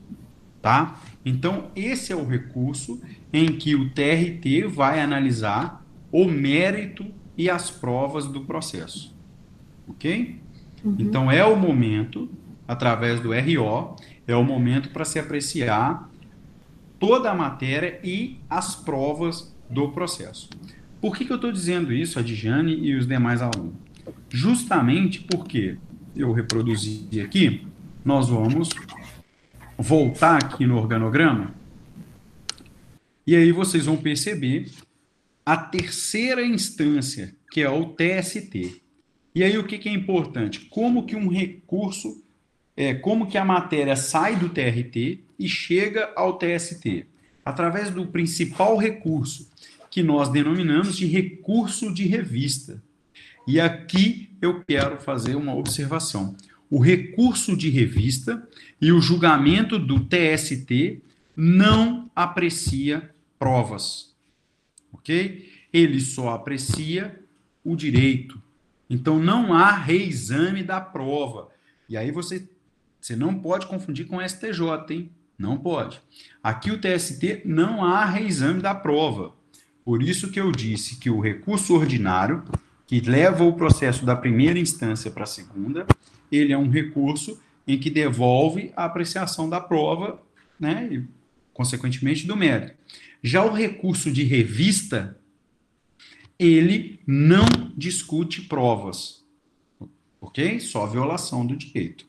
[0.62, 1.00] tá?
[1.26, 7.06] Então, esse é o recurso em que o TRT vai analisar o mérito
[7.38, 9.16] e as provas do processo.
[9.88, 10.40] Ok?
[10.84, 10.96] Uhum.
[11.00, 12.30] Então, é o momento,
[12.68, 16.10] através do RO, é o momento para se apreciar
[17.00, 20.50] toda a matéria e as provas do processo.
[21.00, 23.74] Por que, que eu estou dizendo isso, a Dijane e os demais alunos?
[24.30, 25.78] Justamente porque
[26.16, 27.68] eu reproduzi aqui,
[28.04, 28.70] nós vamos
[29.78, 31.54] voltar aqui no organograma,
[33.28, 34.72] e aí vocês vão perceber
[35.46, 38.82] a terceira instância, que é o TST.
[39.36, 40.62] E aí o que, que é importante?
[40.62, 42.24] Como que um recurso,
[42.76, 47.06] é, como que a matéria sai do TRT e chega ao TST?
[47.44, 49.50] Através do principal recurso,
[49.92, 52.82] que nós denominamos de recurso de revista.
[53.46, 56.36] E aqui eu quero fazer uma observação.
[56.70, 58.48] O recurso de revista
[58.82, 61.02] e o julgamento do TST
[61.36, 64.16] não aprecia provas,
[64.92, 65.50] ok?
[65.72, 67.20] Ele só aprecia
[67.64, 68.42] o direito.
[68.90, 71.50] Então não há reexame da prova.
[71.88, 72.50] E aí você,
[73.00, 75.12] você não pode confundir com o STJ, hein?
[75.38, 76.02] Não pode.
[76.42, 79.34] Aqui o TST não há reexame da prova.
[79.86, 82.44] Por isso que eu disse que o recurso ordinário,
[82.88, 85.86] que leva o processo da primeira instância para a segunda,
[86.32, 90.22] ele é um recurso em que devolve a apreciação da prova,
[90.60, 91.04] né, e,
[91.54, 92.76] consequentemente, do mérito.
[93.22, 95.20] Já o recurso de revista,
[96.40, 99.26] ele não discute provas,
[100.22, 100.60] ok?
[100.60, 102.06] Só violação do direito.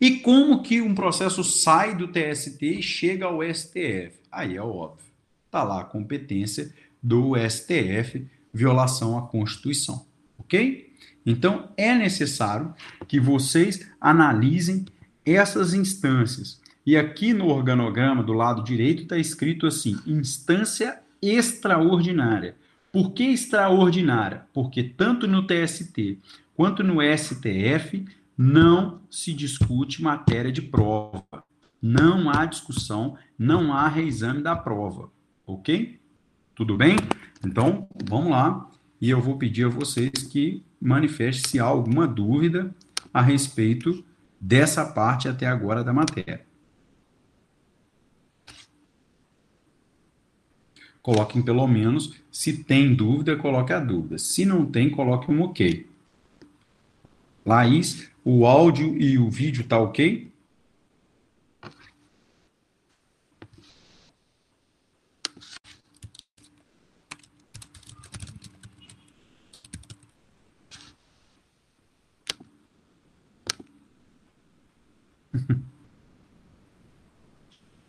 [0.00, 4.18] E como que um processo sai do TST e chega ao STF?
[4.30, 5.06] Aí é óbvio.
[5.46, 10.06] Está lá a competência do STF, violação à Constituição,
[10.36, 10.93] ok?
[11.24, 12.74] Então é necessário
[13.08, 14.84] que vocês analisem
[15.24, 16.60] essas instâncias.
[16.86, 22.56] E aqui no organograma do lado direito está escrito assim: instância extraordinária.
[22.92, 24.46] Por que extraordinária?
[24.52, 26.18] Porque tanto no TST
[26.54, 28.04] quanto no STF
[28.36, 31.24] não se discute matéria de prova.
[31.80, 35.10] Não há discussão, não há reexame da prova.
[35.46, 35.98] Ok?
[36.54, 36.96] Tudo bem?
[37.44, 38.70] Então, vamos lá.
[39.04, 42.74] E eu vou pedir a vocês que manifestem se há alguma dúvida
[43.12, 44.02] a respeito
[44.40, 46.46] dessa parte até agora da matéria.
[51.02, 54.16] Coloquem pelo menos, se tem dúvida, coloque a dúvida.
[54.16, 55.86] Se não tem, coloque um ok.
[57.44, 60.32] Laís, o áudio e o vídeo tá ok?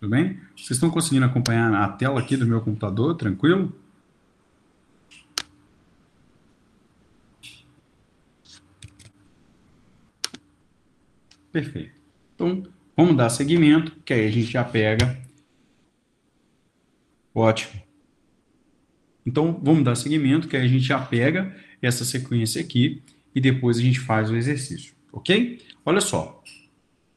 [0.06, 0.40] Tudo bem?
[0.56, 3.74] Vocês estão conseguindo acompanhar a tela aqui do meu computador, tranquilo?
[11.52, 11.96] Perfeito.
[12.36, 15.20] Então, vamos dar seguimento, que aí a gente já pega.
[17.34, 17.82] Ótimo.
[19.26, 21.52] Então, vamos dar seguimento, que aí a gente já pega
[21.82, 23.02] essa sequência aqui
[23.34, 25.66] e depois a gente faz o exercício, ok?
[25.84, 26.44] Olha só.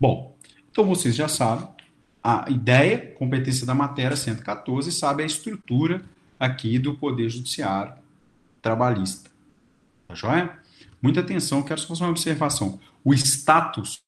[0.00, 0.38] Bom,
[0.70, 1.76] então vocês já sabem
[2.22, 6.02] a ideia, competência da matéria 114, sabe a estrutura
[6.38, 7.94] aqui do Poder Judiciário
[8.60, 9.30] Trabalhista.
[10.06, 10.58] Tá joia?
[11.00, 12.80] Muita atenção, quero só fazer uma observação.
[13.04, 14.00] O status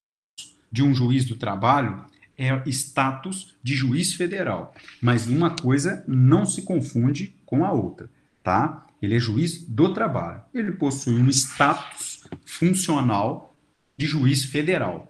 [0.71, 2.05] de um juiz do trabalho
[2.37, 4.75] é status de juiz federal.
[5.01, 8.11] Mas uma coisa não se confunde com a outra,
[8.43, 8.87] tá?
[9.01, 10.43] Ele é juiz do trabalho.
[10.53, 13.55] Ele possui um status funcional
[13.97, 15.10] de juiz federal,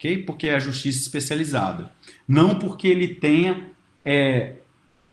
[0.00, 0.22] ok?
[0.22, 1.92] Porque é a justiça especializada.
[2.26, 3.70] Não porque ele tenha,
[4.02, 4.54] é,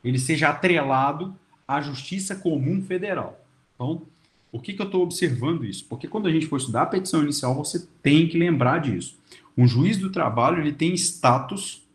[0.01, 1.35] ele seja atrelado
[1.67, 3.45] à justiça comum federal.
[3.75, 4.03] Então,
[4.49, 5.85] por que, que eu estou observando isso?
[5.89, 9.19] Porque quando a gente for estudar a petição inicial, você tem que lembrar disso.
[9.57, 11.85] Um juiz do trabalho ele tem status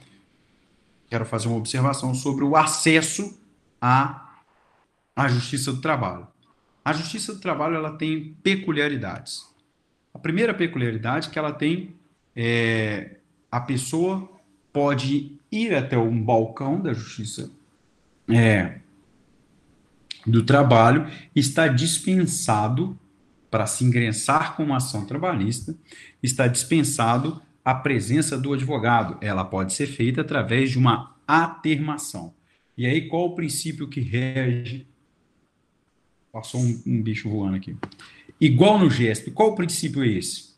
[1.09, 3.39] quero fazer uma observação sobre o acesso
[3.81, 4.39] a,
[5.15, 6.27] a Justiça do Trabalho.
[6.83, 9.45] A Justiça do Trabalho ela tem peculiaridades.
[10.13, 11.95] A primeira peculiaridade é que ela tem
[12.35, 13.17] é,
[13.51, 14.29] a pessoa
[14.71, 17.51] pode ir até um balcão da Justiça
[18.29, 18.81] é,
[20.27, 22.99] do Trabalho está dispensado
[23.49, 25.75] para se ingressar com uma ação trabalhista,
[26.21, 29.17] está dispensado a presença do advogado.
[29.21, 32.33] Ela pode ser feita através de uma atermação.
[32.77, 34.85] E aí, qual o princípio que rege?
[36.31, 37.75] Passou um, um bicho voando aqui.
[38.39, 39.31] Igual no gesto.
[39.31, 40.55] Qual o princípio é esse,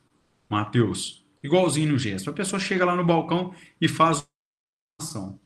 [0.49, 1.25] Matheus?
[1.41, 2.29] Igualzinho no gesto.
[2.29, 5.39] A pessoa chega lá no balcão e faz uma ação.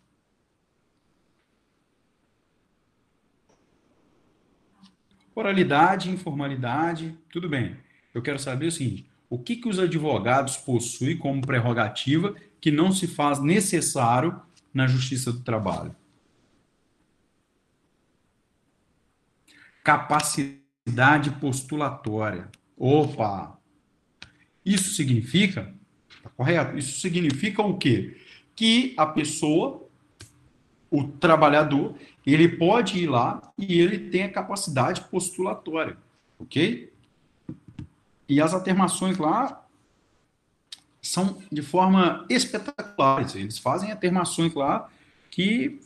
[5.35, 7.77] Oralidade, informalidade, tudo bem.
[8.13, 12.91] Eu quero saber o seguinte: o que, que os advogados possuem como prerrogativa que não
[12.91, 14.39] se faz necessário
[14.73, 15.95] na justiça do trabalho?
[19.83, 22.49] capacidade postulatória.
[22.77, 23.59] Opa!
[24.65, 25.73] Isso significa,
[26.23, 26.77] tá correto?
[26.77, 28.17] Isso significa o quê?
[28.55, 29.82] Que a pessoa,
[30.93, 35.97] o trabalhador, ele pode ir lá e ele tem a capacidade postulatória,
[36.37, 36.93] ok?
[38.29, 39.65] E as atermações lá
[41.01, 43.25] são de forma espetacular.
[43.35, 44.87] Eles fazem atermações lá
[45.31, 45.79] que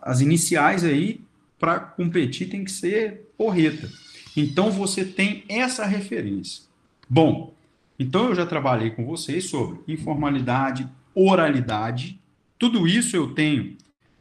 [0.00, 1.24] as iniciais aí
[1.58, 3.90] para competir tem que ser porreta.
[4.36, 6.62] Então você tem essa referência.
[7.08, 7.52] Bom,
[7.98, 12.20] então eu já trabalhei com vocês sobre informalidade, oralidade.
[12.56, 13.76] Tudo isso eu tenho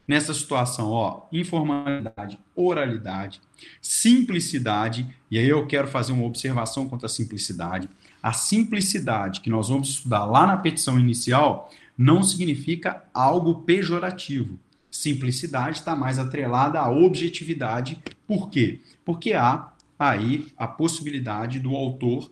[0.09, 3.39] nessa situação, ó, informalidade, oralidade,
[3.79, 7.87] simplicidade, e aí eu quero fazer uma observação quanto à simplicidade.
[8.19, 14.57] A simplicidade que nós vamos estudar lá na petição inicial não significa algo pejorativo.
[14.89, 18.01] Simplicidade está mais atrelada à objetividade.
[18.25, 18.79] Por quê?
[19.05, 22.31] Porque há aí a possibilidade do autor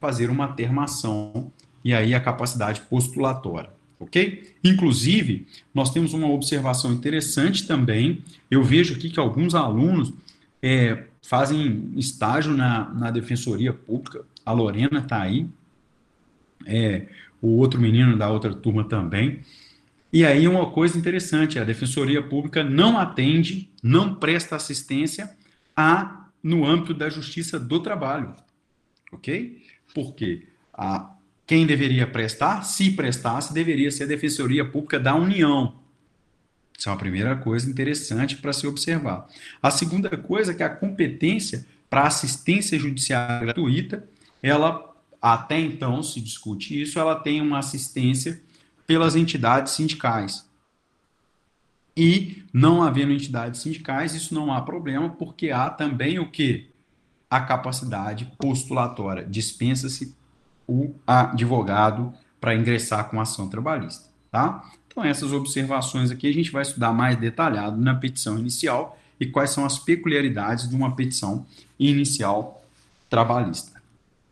[0.00, 1.52] fazer uma termação
[1.84, 4.54] e aí a capacidade postulatória, ok?
[4.62, 8.22] Inclusive, nós temos uma observação interessante também.
[8.50, 10.12] Eu vejo aqui que alguns alunos
[10.62, 14.24] é, fazem estágio na, na Defensoria Pública.
[14.44, 15.46] A Lorena está aí,
[16.66, 17.06] é,
[17.40, 19.40] o outro menino da outra turma também.
[20.12, 25.30] E aí uma coisa interessante, a Defensoria Pública não atende, não presta assistência
[25.76, 28.34] a no âmbito da Justiça do Trabalho,
[29.10, 29.62] ok?
[29.94, 31.13] Porque a,
[31.46, 35.74] quem deveria prestar, se prestasse, deveria ser a Defensoria Pública da União.
[36.76, 39.28] Isso é uma primeira coisa interessante para se observar.
[39.62, 44.08] A segunda coisa é que a competência para assistência judiciária gratuita,
[44.42, 44.92] ela
[45.22, 48.42] até então se discute isso, ela tem uma assistência
[48.86, 50.48] pelas entidades sindicais.
[51.96, 56.68] E não havendo entidades sindicais, isso não há problema, porque há também o que?
[57.30, 59.24] A capacidade postulatória.
[59.24, 60.14] Dispensa-se
[60.66, 64.64] o advogado para ingressar com ação trabalhista, tá?
[64.86, 69.50] Então, essas observações aqui a gente vai estudar mais detalhado na petição inicial e quais
[69.50, 71.46] são as peculiaridades de uma petição
[71.78, 72.64] inicial
[73.08, 73.82] trabalhista.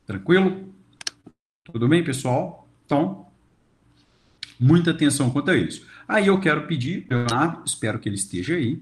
[0.07, 0.73] Tranquilo?
[1.65, 2.69] Tudo bem, pessoal?
[2.85, 3.27] Então,
[4.59, 5.87] muita atenção quanto a isso.
[6.07, 8.81] Aí eu quero pedir, Leonardo, espero que ele esteja aí,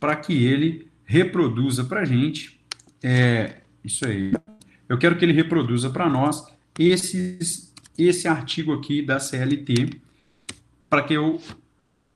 [0.00, 2.58] para que ele reproduza para a gente,
[3.02, 4.32] é, isso aí,
[4.88, 6.44] eu quero que ele reproduza para nós
[6.78, 9.90] esses, esse artigo aqui da CLT,
[10.88, 11.40] para que eu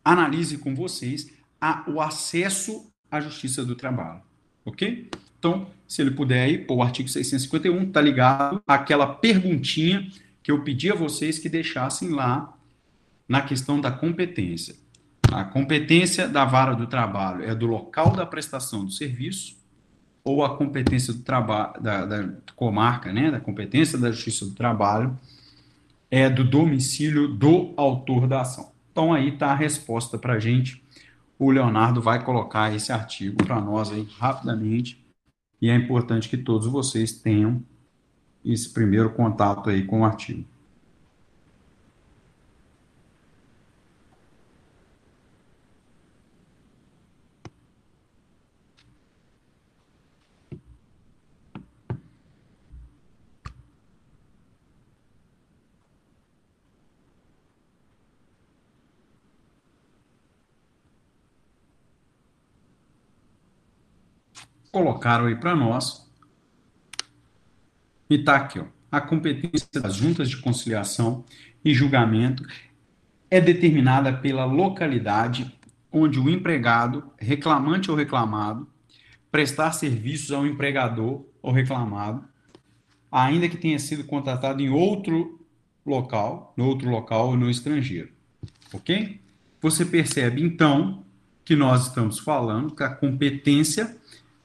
[0.04, 4.22] analise com vocês a, o acesso à justiça do trabalho,
[4.64, 5.10] ok?
[5.38, 10.08] Então, se ele puder aí, pô, o artigo 651 está ligado àquela perguntinha
[10.42, 12.56] que eu pedi a vocês que deixassem lá
[13.28, 14.74] na questão da competência.
[15.30, 19.61] A competência da vara do trabalho é do local da prestação do serviço
[20.24, 25.18] ou a competência do trabalho da, da comarca, né, da competência da Justiça do Trabalho
[26.10, 28.70] é do domicílio do autor da ação.
[28.90, 30.82] Então aí está a resposta para a gente.
[31.38, 35.02] O Leonardo vai colocar esse artigo para nós aí rapidamente
[35.60, 37.62] e é importante que todos vocês tenham
[38.44, 40.44] esse primeiro contato aí com o artigo.
[64.72, 66.10] Colocaram aí para nós.
[68.08, 68.64] E está aqui, ó.
[68.90, 71.24] A competência das juntas de conciliação
[71.64, 72.44] e julgamento
[73.30, 75.56] é determinada pela localidade
[75.90, 78.68] onde o empregado, reclamante ou reclamado,
[79.30, 82.24] prestar serviços ao empregador ou reclamado,
[83.10, 85.42] ainda que tenha sido contratado em outro
[85.84, 88.10] local, no outro local ou no estrangeiro.
[88.72, 89.20] Ok?
[89.60, 91.04] Você percebe, então,
[91.44, 93.96] que nós estamos falando que a competência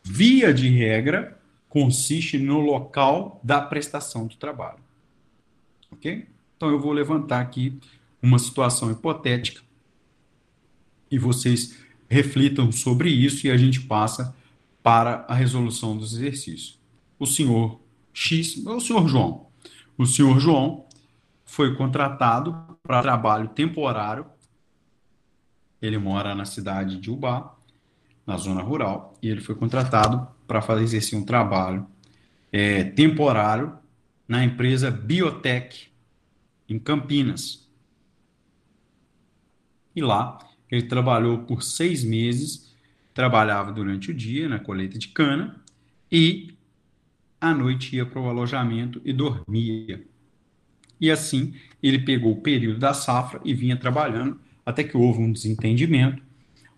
[0.10, 1.38] via de regra,
[1.68, 4.80] consiste no local da prestação do trabalho.
[5.92, 6.28] Ok?
[6.56, 7.78] Então, eu vou levantar aqui
[8.22, 9.62] uma situação hipotética
[11.12, 11.78] e vocês
[12.10, 14.36] reflitam sobre isso e a gente passa
[14.82, 16.80] para a resolução dos exercícios.
[17.20, 17.80] O senhor
[18.14, 19.48] X, o senhor João.
[19.98, 20.86] O senhor João
[21.46, 24.26] foi contratado para trabalho temporário.
[25.82, 27.57] Ele mora na cidade de Ubá
[28.28, 31.88] na zona rural, e ele foi contratado para fazer exercer um trabalho
[32.52, 33.78] é, temporário
[34.28, 35.90] na empresa Biotech,
[36.68, 37.66] em Campinas.
[39.96, 42.76] E lá ele trabalhou por seis meses,
[43.14, 45.62] trabalhava durante o dia na colheita de cana
[46.12, 46.54] e
[47.40, 50.06] à noite ia para o alojamento e dormia.
[51.00, 55.32] E assim ele pegou o período da safra e vinha trabalhando até que houve um
[55.32, 56.22] desentendimento.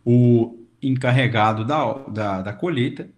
[0.06, 3.10] O encarregado da, da, da colheita,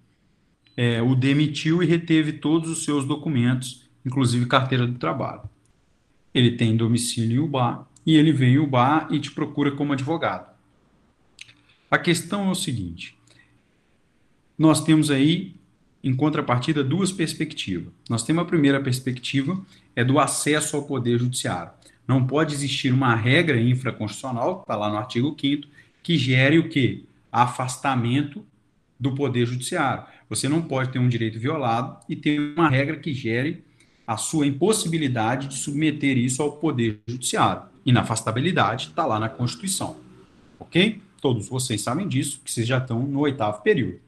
[0.75, 5.43] é, o demitiu e reteve todos os seus documentos, inclusive carteira do trabalho.
[6.33, 10.49] Ele tem domicílio em Ubá e ele vem em Ubá e te procura como advogado.
[11.89, 13.17] A questão é o seguinte:
[14.57, 15.55] nós temos aí,
[16.03, 17.93] em contrapartida, duas perspectivas.
[18.09, 19.61] Nós temos a primeira perspectiva,
[19.95, 21.71] é do acesso ao Poder Judiciário.
[22.07, 25.67] Não pode existir uma regra infraconstitucional, está lá no artigo 5
[26.03, 27.03] que gere o quê?
[27.31, 28.45] Afastamento
[28.99, 30.03] do poder judiciário.
[30.29, 33.63] Você não pode ter um direito violado e ter uma regra que gere
[34.05, 37.63] a sua impossibilidade de submeter isso ao poder judiciário.
[37.85, 39.97] inafastabilidade está lá na Constituição.
[40.59, 41.01] Ok?
[41.19, 43.99] Todos vocês sabem disso, que vocês já estão no oitavo período.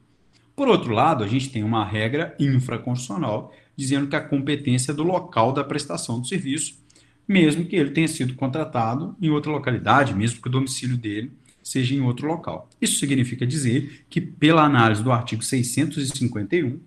[0.54, 5.02] Por outro lado, a gente tem uma regra infraconstitucional dizendo que a competência é do
[5.02, 6.78] local da prestação do serviço,
[7.26, 11.32] mesmo que ele tenha sido contratado em outra localidade, mesmo que o domicílio dele
[11.64, 12.68] seja em outro local.
[12.80, 16.78] Isso significa dizer que, pela análise do artigo 651,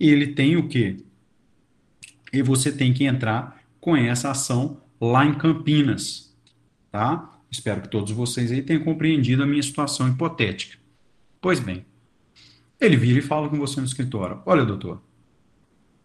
[0.00, 0.96] ele tem o quê?
[2.32, 6.34] E você tem que entrar com essa ação lá em Campinas,
[6.90, 7.30] tá?
[7.50, 10.78] Espero que todos vocês aí tenham compreendido a minha situação hipotética.
[11.40, 11.84] Pois bem,
[12.80, 15.02] ele vira e fala com você no escritório: Olha, doutor,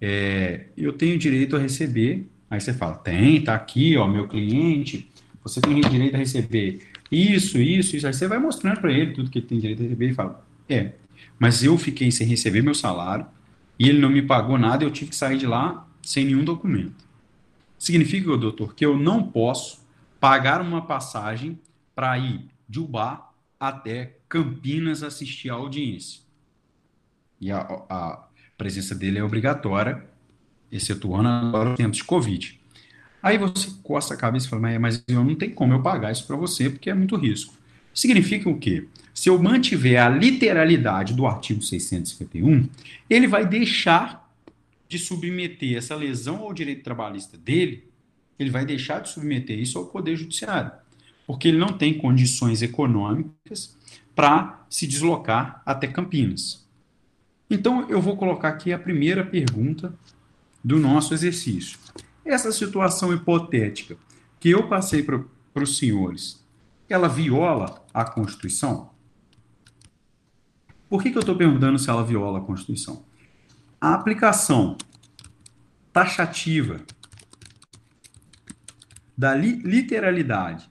[0.01, 2.27] é, eu tenho direito a receber.
[2.49, 5.09] Aí você fala: Tem, tá aqui, ó, meu cliente.
[5.43, 6.81] Você tem direito a receber
[7.11, 8.07] isso, isso, isso.
[8.07, 10.45] Aí você vai mostrando para ele tudo que ele tem direito a receber e fala:
[10.67, 10.93] É,
[11.39, 13.25] mas eu fiquei sem receber meu salário
[13.79, 17.05] e ele não me pagou nada, eu tive que sair de lá sem nenhum documento.
[17.77, 19.85] Significa, doutor, que eu não posso
[20.19, 21.59] pagar uma passagem
[21.93, 26.21] para ir de Ubá até Campinas assistir a audiência.
[27.39, 28.27] E a, a
[28.57, 30.05] presença dele é obrigatória,
[30.71, 32.59] excetuando agora os tempos de Covid.
[33.21, 36.25] Aí você coça a cabeça e fala, mas eu não tenho como eu pagar isso
[36.25, 37.55] para você, porque é muito risco.
[37.93, 38.87] Significa o quê?
[39.13, 42.69] Se eu mantiver a literalidade do artigo 651,
[43.09, 44.31] ele vai deixar
[44.87, 47.83] de submeter essa lesão ao direito trabalhista dele,
[48.37, 50.71] ele vai deixar de submeter isso ao Poder Judiciário,
[51.25, 53.75] porque ele não tem condições econômicas
[54.15, 56.65] para se deslocar até Campinas.
[57.49, 59.93] Então, eu vou colocar aqui a primeira pergunta
[60.63, 61.79] do nosso exercício.
[62.27, 63.97] Essa situação hipotética
[64.37, 66.45] que eu passei para os senhores,
[66.89, 68.91] ela viola a Constituição?
[70.89, 73.05] Por que, que eu estou perguntando se ela viola a Constituição?
[73.79, 74.77] A aplicação
[75.93, 76.81] taxativa
[79.17, 80.69] da li literalidade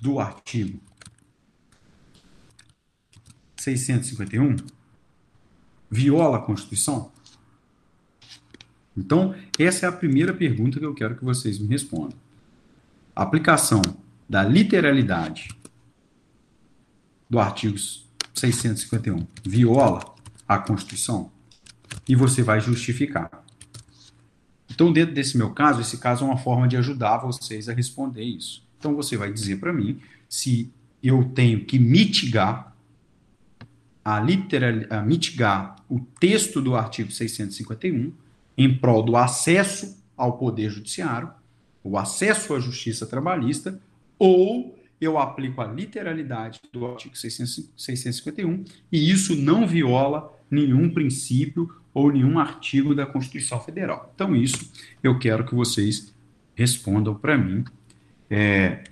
[0.00, 0.80] do artigo
[3.56, 4.56] 651
[5.90, 7.12] viola a Constituição?
[8.98, 12.18] Então, essa é a primeira pergunta que eu quero que vocês me respondam.
[13.14, 13.80] A aplicação
[14.28, 15.50] da literalidade
[17.30, 17.78] do artigo
[18.34, 20.14] 651 viola
[20.48, 21.30] a Constituição?
[22.08, 23.30] E você vai justificar.
[24.68, 28.24] Então, dentro desse meu caso, esse caso é uma forma de ajudar vocês a responder
[28.24, 28.66] isso.
[28.78, 30.72] Então, você vai dizer para mim se
[31.02, 32.76] eu tenho que mitigar
[34.04, 38.12] a literal, a mitigar o texto do artigo 651
[38.58, 41.30] em prol do acesso ao Poder Judiciário,
[41.84, 43.80] o acesso à justiça trabalhista,
[44.18, 52.10] ou eu aplico a literalidade do artigo 651 e isso não viola nenhum princípio ou
[52.10, 54.10] nenhum artigo da Constituição Federal.
[54.12, 56.12] Então, isso eu quero que vocês
[56.56, 57.64] respondam para mim
[58.28, 58.82] é,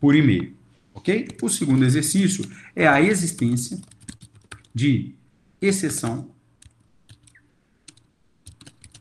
[0.00, 0.56] por e-mail.
[0.92, 1.28] Ok?
[1.40, 3.80] O segundo exercício é a existência
[4.74, 5.14] de
[5.62, 6.28] exceção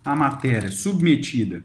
[0.03, 1.63] a matéria submetida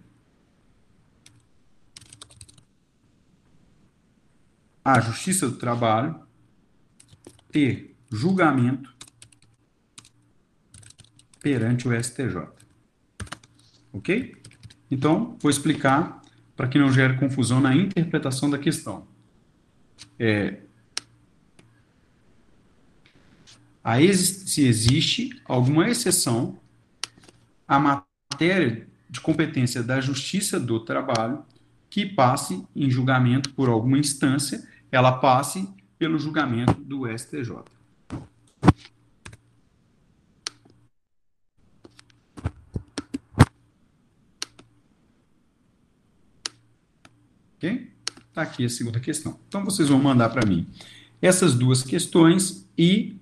[4.84, 6.20] à Justiça do Trabalho
[7.50, 8.94] ter julgamento
[11.40, 12.48] perante o STJ.
[13.92, 14.36] Ok?
[14.90, 16.20] Então, vou explicar
[16.54, 19.06] para que não gere confusão na interpretação da questão.
[20.18, 20.62] É,
[23.82, 26.58] a se existe alguma exceção
[27.66, 31.44] à matéria matéria de competência da Justiça do Trabalho
[31.88, 37.52] que passe em julgamento por alguma instância, ela passe pelo julgamento do STJ.
[47.56, 47.92] Ok?
[48.28, 49.38] Está aqui a segunda questão.
[49.46, 50.66] Então, vocês vão mandar para mim
[51.22, 53.16] essas duas questões e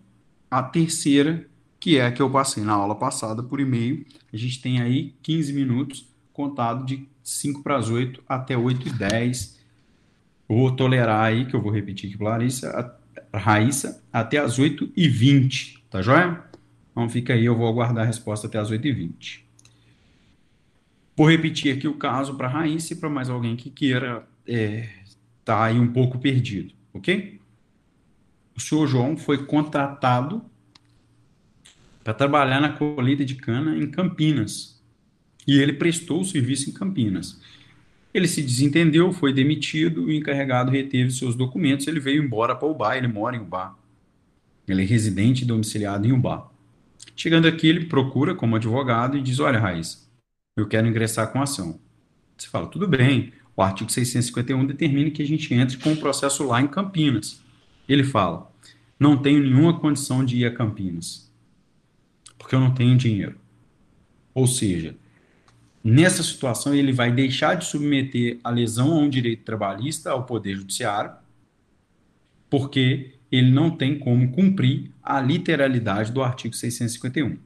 [0.50, 1.46] a terceira
[1.82, 4.06] que é a que eu passei na aula passada por e-mail.
[4.32, 8.92] A gente tem aí 15 minutos contado de 5 para as 8 até 8 e
[8.92, 9.58] 10.
[10.48, 12.96] Vou tolerar aí, que eu vou repetir aqui para
[13.32, 16.44] a Raíssa, até as 8 e 20, tá joia?
[16.92, 19.44] Então fica aí, eu vou aguardar a resposta até as 8 e 20.
[21.16, 24.62] Vou repetir aqui o caso para a Raíssa e para mais alguém que queira estar
[24.62, 24.88] é,
[25.44, 27.40] tá aí um pouco perdido, ok?
[28.56, 30.48] O senhor João foi contratado
[32.02, 34.80] para trabalhar na colheita de cana em Campinas.
[35.46, 37.40] E ele prestou o serviço em Campinas.
[38.12, 42.96] Ele se desentendeu, foi demitido, o encarregado reteve seus documentos, ele veio embora para Ubá,
[42.96, 43.74] ele mora em Ubá.
[44.68, 46.48] Ele é residente domiciliado em Ubá.
[47.16, 50.08] Chegando aqui, ele procura como advogado e diz: Olha, Raiz,
[50.56, 51.80] eu quero ingressar com ação.
[52.36, 56.44] Você fala: Tudo bem, O artigo 651 determina que a gente entre com o processo
[56.44, 57.40] lá em Campinas.
[57.88, 58.50] Ele fala:
[59.02, 61.28] não tenho nenhuma condição de ir a Campinas,
[62.42, 63.36] porque eu não tenho dinheiro.
[64.34, 64.96] Ou seja,
[65.82, 70.56] nessa situação ele vai deixar de submeter a lesão a um direito trabalhista ao Poder
[70.56, 71.12] Judiciário,
[72.50, 77.38] porque ele não tem como cumprir a literalidade do artigo 651.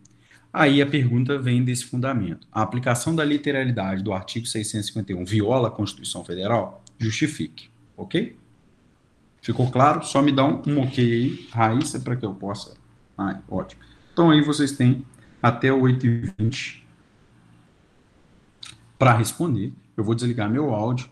[0.53, 2.49] Aí a pergunta vem desse fundamento.
[2.51, 6.83] A aplicação da literalidade do artigo 651 viola a Constituição Federal?
[6.99, 8.35] Justifique, ok?
[9.43, 10.03] Ficou claro?
[10.05, 12.75] Só me dá um, um ok aí, Raíssa, para que eu possa.
[13.19, 13.86] Ah, ótimo.
[14.17, 15.05] Então aí vocês têm
[15.43, 16.81] até 8h20
[18.99, 19.75] para responder.
[19.95, 21.11] Eu vou desligar meu áudio.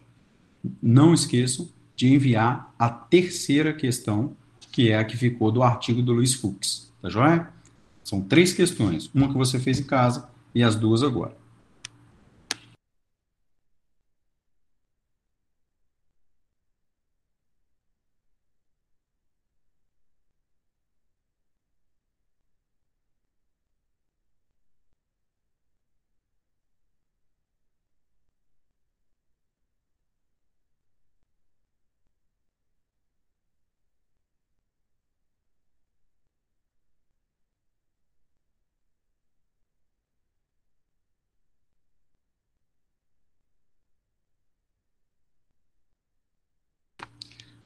[0.83, 4.35] Não esqueçam de enviar a terceira questão,
[4.73, 6.91] que é a que ficou do artigo do Luiz Fux.
[7.03, 7.51] Tá joia?
[8.03, 11.37] São três questões, uma que você fez em casa e as duas agora.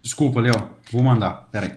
[0.09, 0.71] Desculpa, Léo.
[0.91, 1.47] Vou mandar.
[1.53, 1.77] Peraí.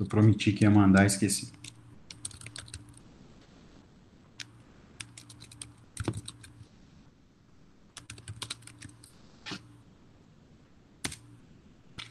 [0.00, 1.52] Eu prometi que ia mandar, esqueci.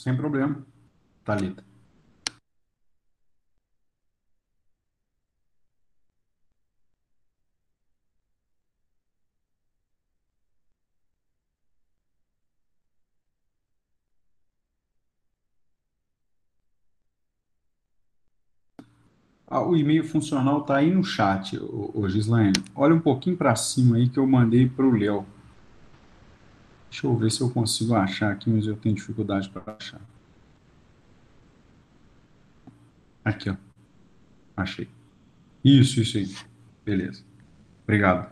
[0.03, 0.61] sem problema,
[1.23, 1.63] Thalita.
[19.47, 22.53] Ah, o e-mail funcional está aí no chat, ô, ô Gislaine.
[22.75, 25.25] Olha um pouquinho para cima aí que eu mandei para o Léo.
[26.93, 29.99] Deixa eu ver se eu consigo achar aqui, mas eu tenho dificuldade para achar.
[33.25, 33.55] Aqui, ó.
[34.55, 34.87] Achei.
[35.65, 36.31] Isso, isso aí.
[36.85, 37.23] Beleza.
[37.83, 38.31] Obrigado.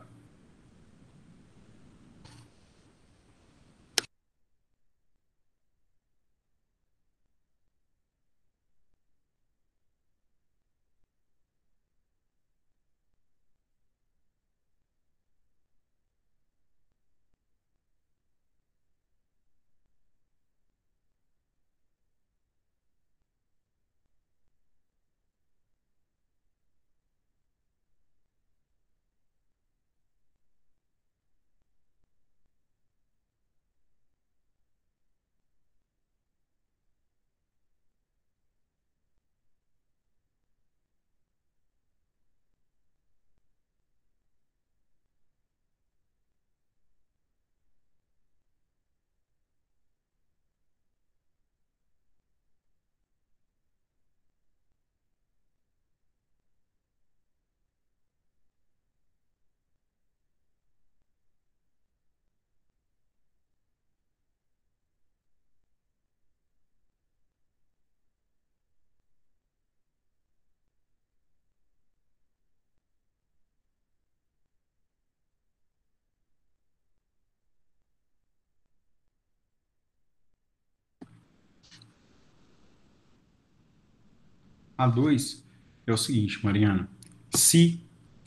[84.82, 85.46] A dois
[85.86, 86.90] é o seguinte, Mariana.
[87.36, 87.80] Se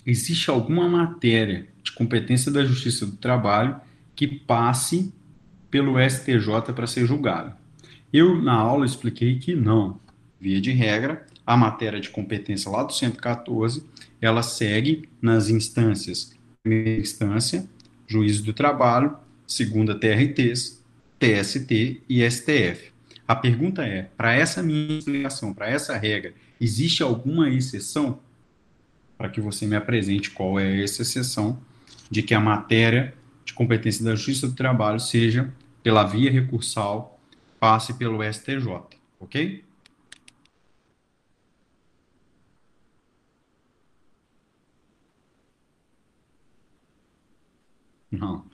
[0.07, 3.81] existe alguma matéria de competência da Justiça do Trabalho
[4.15, 5.13] que passe
[5.69, 7.57] pelo STJ para ser julgada.
[8.13, 9.99] Eu, na aula, expliquei que não.
[10.41, 13.85] Via de regra, a matéria de competência lá do 114,
[14.21, 17.69] ela segue nas instâncias, primeira instância,
[18.07, 20.81] Juízo do Trabalho, segunda TRTs,
[21.19, 22.95] TST e STF.
[23.27, 28.21] A pergunta é, para essa minha explicação, para essa regra, existe alguma exceção?
[29.17, 31.61] Para que você me apresente qual é essa exceção
[32.11, 35.53] de que a matéria de competência da Justiça do Trabalho seja
[35.83, 37.21] pela via recursal,
[37.61, 38.67] passe pelo STJ,
[39.21, 39.65] ok?
[48.11, 48.45] Não,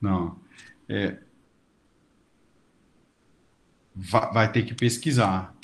[0.00, 0.38] não.
[0.88, 1.18] É,
[3.94, 5.54] vai, vai ter que pesquisar,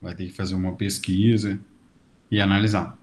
[0.00, 1.58] vai ter que fazer uma pesquisa
[2.30, 2.97] e analisar.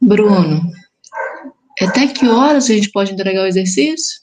[0.00, 0.62] Bruno,
[1.80, 4.22] até que horas a gente pode entregar o exercício?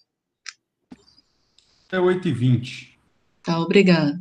[1.87, 2.89] Até 8h20.
[3.43, 4.17] Tá, obrigado.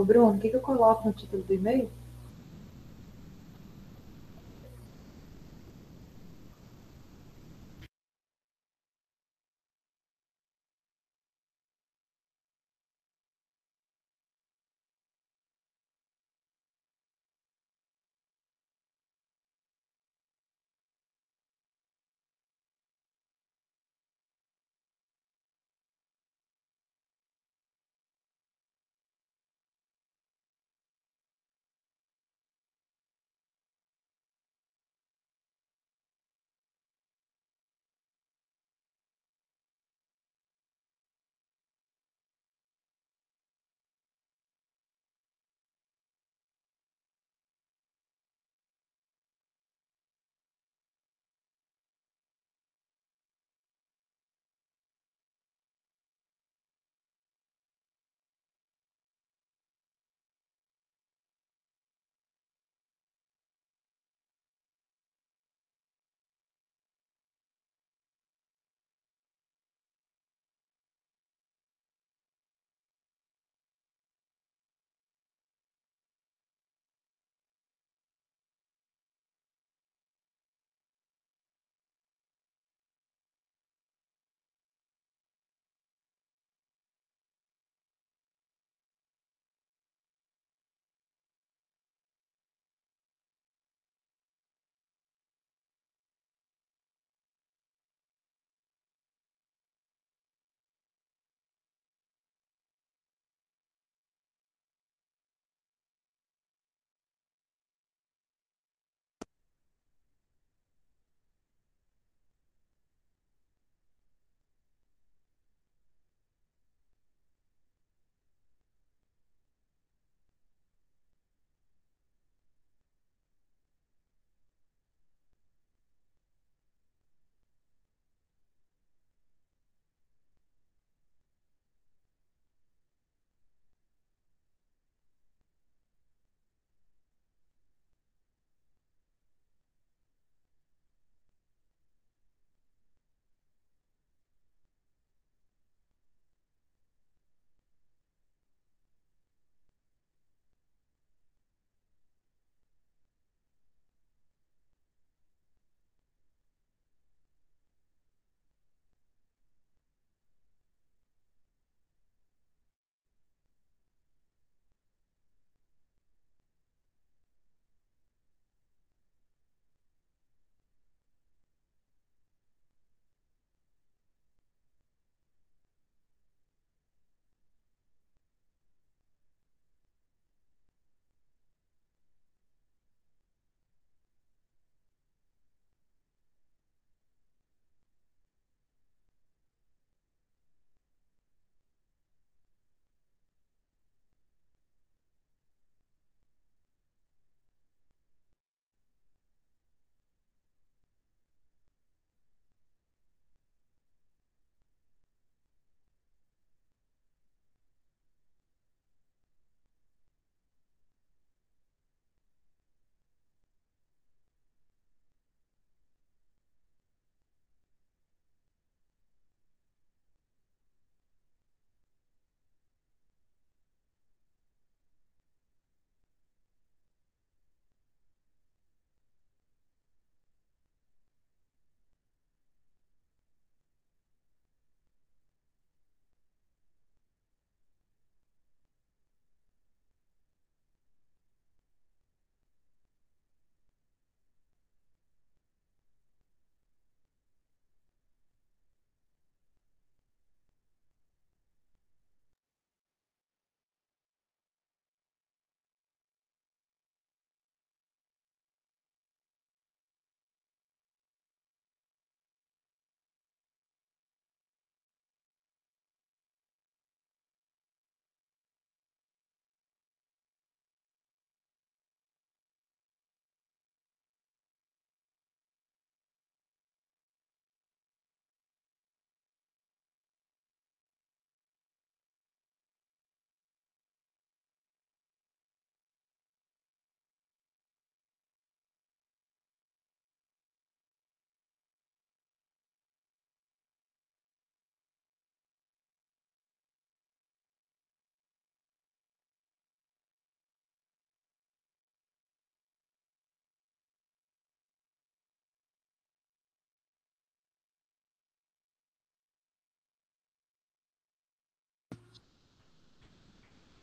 [0.00, 1.90] Ô, Bruno, o que, que eu coloco no título do e-mail?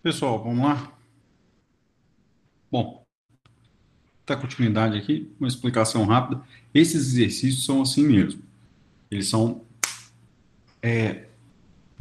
[0.08, 0.90] Pessoal, vamos lá?
[2.72, 3.04] Bom,
[4.26, 6.42] dar continuidade aqui, uma explicação rápida.
[6.74, 8.42] Esses exercícios são assim mesmo.
[9.12, 9.66] Eles são
[10.82, 11.26] é,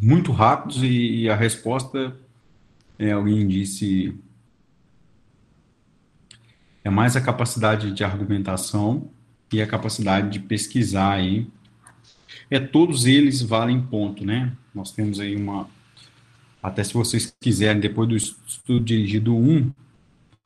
[0.00, 2.16] muito rápidos e, e a resposta,
[2.96, 4.16] é, alguém disse,
[6.84, 9.10] é mais a capacidade de argumentação
[9.52, 11.50] e a capacidade de pesquisar aí.
[12.48, 14.56] É, todos eles valem ponto, né?
[14.72, 15.68] Nós temos aí uma,
[16.62, 19.72] até se vocês quiserem, depois do estudo dirigido 1,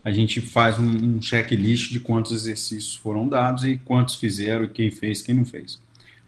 [0.03, 4.91] a gente faz um, um checklist de quantos exercícios foram dados e quantos fizeram, quem
[4.91, 5.81] fez, quem não fez.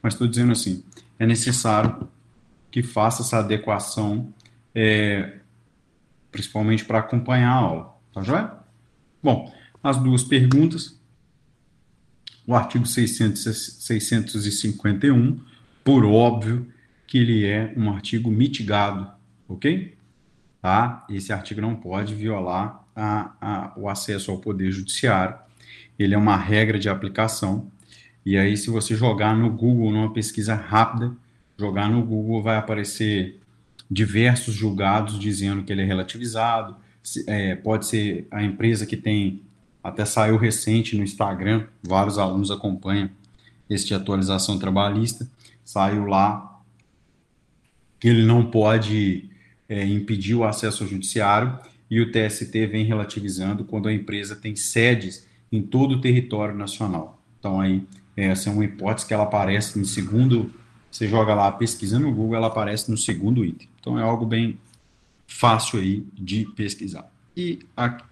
[0.03, 0.83] Mas estou dizendo assim,
[1.19, 2.09] é necessário
[2.71, 4.33] que faça essa adequação,
[4.75, 5.39] é,
[6.31, 8.53] principalmente para acompanhar a aula, tá joia?
[9.23, 9.53] Bom,
[9.83, 10.99] as duas perguntas,
[12.47, 13.41] o artigo 600,
[13.79, 15.41] 651,
[15.85, 16.67] por óbvio
[17.07, 19.11] que ele é um artigo mitigado,
[19.49, 19.95] ok?
[20.61, 21.05] Tá?
[21.11, 25.37] Esse artigo não pode violar a, a, o acesso ao poder judiciário.
[25.99, 27.71] Ele é uma regra de aplicação.
[28.25, 31.13] E aí, se você jogar no Google, numa pesquisa rápida,
[31.59, 33.41] jogar no Google, vai aparecer
[33.91, 36.77] diversos julgados dizendo que ele é relativizado.
[37.27, 39.43] É, pode ser a empresa que tem,
[39.83, 43.11] até saiu recente no Instagram, vários alunos acompanham
[43.69, 45.29] este atualização trabalhista,
[45.65, 46.61] saiu lá
[47.99, 49.31] que ele não pode
[49.73, 51.59] é, impedir o acesso ao judiciário
[51.91, 57.19] e o TST vem relativizando quando a empresa tem sedes em todo o território nacional.
[57.39, 57.83] Então, aí,
[58.15, 60.53] essa é uma hipótese que ela aparece no segundo,
[60.91, 63.67] você joga lá, pesquisa no Google, ela aparece no segundo item.
[63.81, 64.59] Então, é algo bem
[65.27, 67.11] fácil aí de pesquisar.
[67.35, 68.05] E aqui,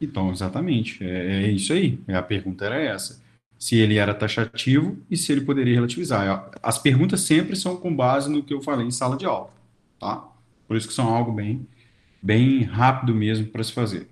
[0.00, 1.98] Então, exatamente, é, é, isso aí.
[2.08, 3.23] A pergunta era essa
[3.64, 6.50] se ele era taxativo e se ele poderia relativizar.
[6.62, 9.50] As perguntas sempre são com base no que eu falei em sala de aula,
[9.98, 10.22] tá?
[10.68, 11.66] Por isso que são algo bem,
[12.20, 14.06] bem rápido mesmo para se fazer.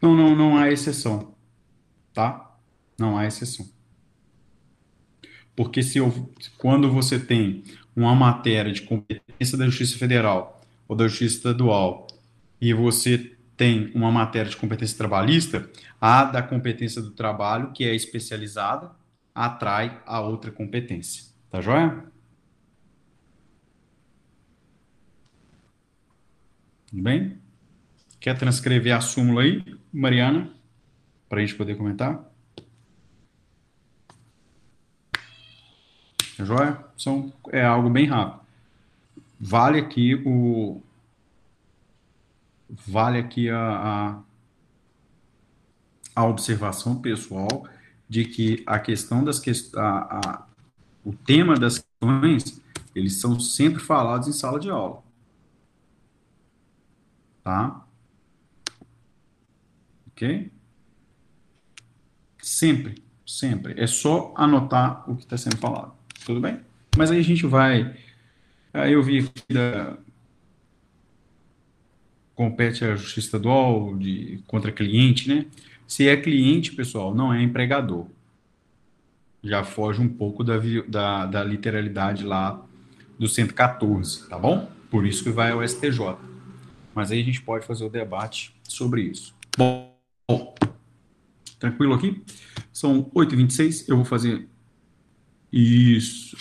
[0.00, 1.34] Não, não, não há exceção,
[2.14, 2.56] tá?
[2.96, 3.68] Não há exceção.
[5.56, 7.64] Porque se eu, quando você tem
[7.96, 12.06] uma matéria de competência da Justiça Federal ou da Justiça Estadual
[12.60, 15.68] e você tem uma matéria de competência trabalhista,
[16.00, 18.92] a da competência do trabalho, que é especializada,
[19.34, 21.24] atrai a outra competência.
[21.50, 22.04] Tá joia?
[26.86, 27.36] Tudo bem?
[28.20, 30.54] Quer transcrever a súmula aí, Mariana,
[31.28, 32.30] para a gente poder comentar?
[36.36, 36.84] Tá joia?
[36.96, 38.46] São, é algo bem rápido.
[39.40, 40.80] Vale aqui o,
[42.70, 44.22] vale aqui a, a,
[46.14, 47.66] a observação pessoal
[48.08, 49.82] de que a questão das questões,
[51.04, 52.60] o tema das questões,
[52.94, 55.02] eles são sempre falados em sala de aula.
[57.42, 57.86] Tá?
[60.08, 60.50] Ok?
[62.42, 63.80] Sempre, sempre.
[63.80, 65.92] É só anotar o que está sendo falado.
[66.24, 66.60] Tudo bem?
[66.96, 67.96] Mas aí a gente vai.
[68.72, 69.96] Aí eu vi da,
[72.38, 75.46] compete à justiça estadual de, contra cliente, né?
[75.88, 78.06] Se é cliente, pessoal, não é empregador.
[79.42, 80.54] Já foge um pouco da,
[80.86, 82.64] da, da literalidade lá
[83.18, 84.70] do 114, tá bom?
[84.88, 86.16] Por isso que vai ao STJ.
[86.94, 89.34] Mas aí a gente pode fazer o debate sobre isso.
[89.56, 89.92] Bom,
[91.58, 92.22] tranquilo aqui?
[92.72, 94.46] São 8h26, eu vou fazer
[95.52, 96.36] isso.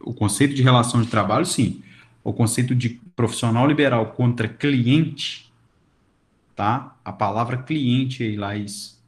[0.00, 1.82] O conceito de relação de trabalho, sim
[2.24, 5.52] o conceito de profissional liberal contra cliente,
[6.54, 6.96] tá?
[7.04, 9.02] A palavra cliente aí, Laís.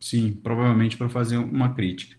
[0.00, 2.16] Sim, provavelmente para fazer uma crítica.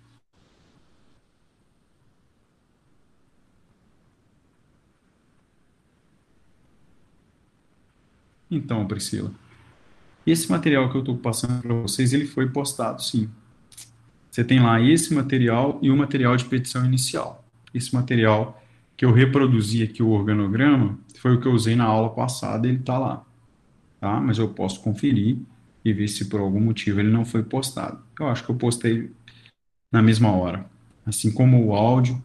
[8.51, 9.31] Então, Priscila,
[10.25, 13.29] esse material que eu estou passando para vocês, ele foi postado, sim.
[14.31, 17.45] Você tem lá esse material e o material de petição inicial.
[17.73, 18.61] Esse material
[18.99, 22.79] que eu reproduzi aqui o organograma foi o que eu usei na aula passada, ele
[22.79, 23.25] está lá.
[23.97, 24.19] Tá?
[24.19, 25.37] Mas eu posso conferir
[25.85, 28.03] e ver se por algum motivo ele não foi postado.
[28.19, 29.09] Eu acho que eu postei
[29.89, 30.69] na mesma hora.
[31.05, 32.21] Assim como o áudio.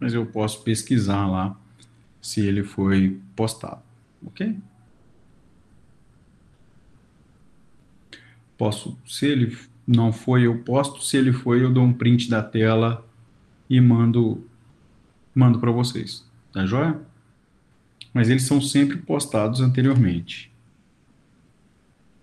[0.00, 1.54] Mas eu posso pesquisar lá
[2.22, 3.82] se ele foi postado.
[4.24, 4.56] Ok?
[8.56, 9.54] Posso, se ele
[9.86, 11.02] não foi, eu posto.
[11.02, 13.06] Se ele foi, eu dou um print da tela
[13.68, 14.44] e mando
[15.34, 16.24] mando para vocês.
[16.52, 17.00] Tá joia?
[18.12, 20.52] Mas eles são sempre postados anteriormente.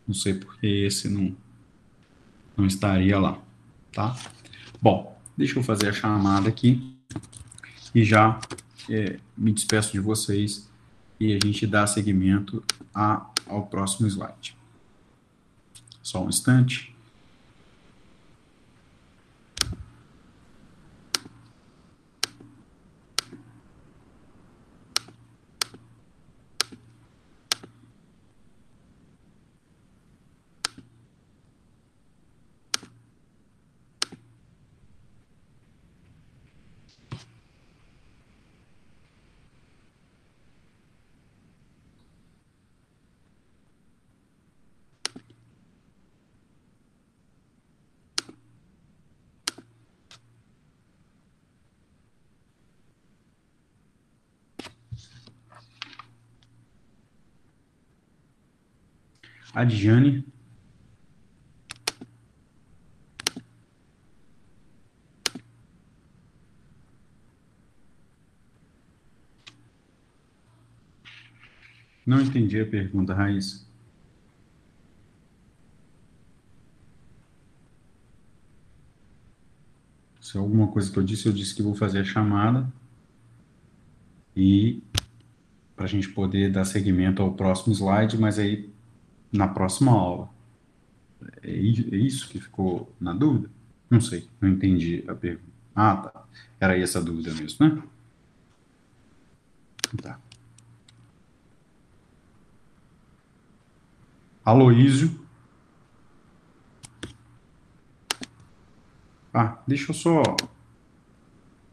[0.07, 1.35] Não sei porque esse não,
[2.55, 3.39] não estaria lá,
[3.91, 4.15] tá?
[4.81, 6.95] Bom, deixa eu fazer a chamada aqui
[7.93, 8.39] e já
[8.89, 10.69] é, me despeço de vocês
[11.19, 12.63] e a gente dá seguimento
[12.95, 14.55] a, ao próximo slide.
[16.01, 16.90] Só um instante.
[59.53, 60.25] Adjane.
[72.05, 73.65] Não entendi a pergunta, Raíssa.
[80.19, 82.71] Se é alguma coisa que eu disse, eu disse que vou fazer a chamada
[84.35, 84.81] e
[85.75, 88.71] para a gente poder dar seguimento ao próximo slide, mas aí
[89.31, 90.29] na próxima aula.
[91.43, 93.49] É, é isso que ficou na dúvida?
[93.89, 95.51] Não sei, não entendi a pergunta.
[95.75, 96.25] Ah, tá.
[96.59, 97.83] Era essa a dúvida mesmo, né?
[100.01, 100.19] Tá.
[104.43, 105.19] Aloísio.
[109.33, 110.23] Ah, deixa eu só.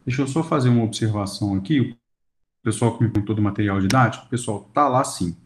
[0.05, 1.81] Deixa eu só fazer uma observação aqui.
[1.81, 1.97] O
[2.63, 5.37] pessoal que me perguntou do material didático, o pessoal tá lá sim.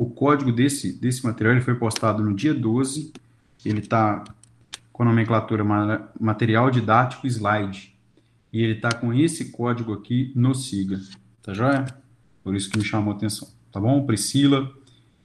[0.00, 3.12] O código desse, desse material ele foi postado no dia 12.
[3.62, 4.24] Ele está
[4.90, 5.62] com a nomenclatura
[6.18, 7.94] material didático slide.
[8.50, 10.98] E ele está com esse código aqui no SIGA.
[11.42, 11.84] Tá joia?
[12.42, 13.46] Por isso que me chamou a atenção.
[13.70, 14.06] Tá bom?
[14.06, 14.72] Priscila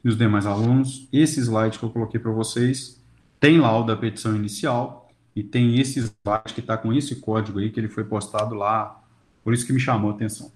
[0.03, 1.07] e os demais alunos.
[1.09, 3.01] Esse slide que eu coloquei para vocês
[3.39, 7.59] tem lá o da petição inicial e tem esse slide que está com esse código
[7.59, 9.01] aí que ele foi postado lá.
[9.41, 10.51] Por isso que me chamou a atenção.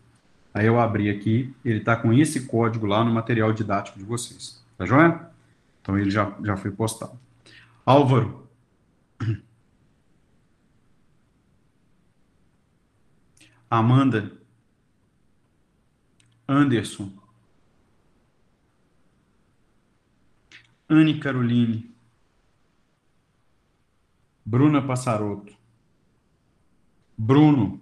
[0.53, 4.63] Aí eu abri aqui, ele está com esse código lá no material didático de vocês.
[4.77, 5.30] Tá joia?
[5.81, 7.19] Então ele já, já foi postado.
[7.85, 8.47] Álvaro.
[13.69, 14.31] Amanda.
[16.47, 17.11] Anderson.
[20.89, 21.93] Anne Caroline.
[24.43, 25.53] Bruna Passaroto.
[27.15, 27.80] Bruno.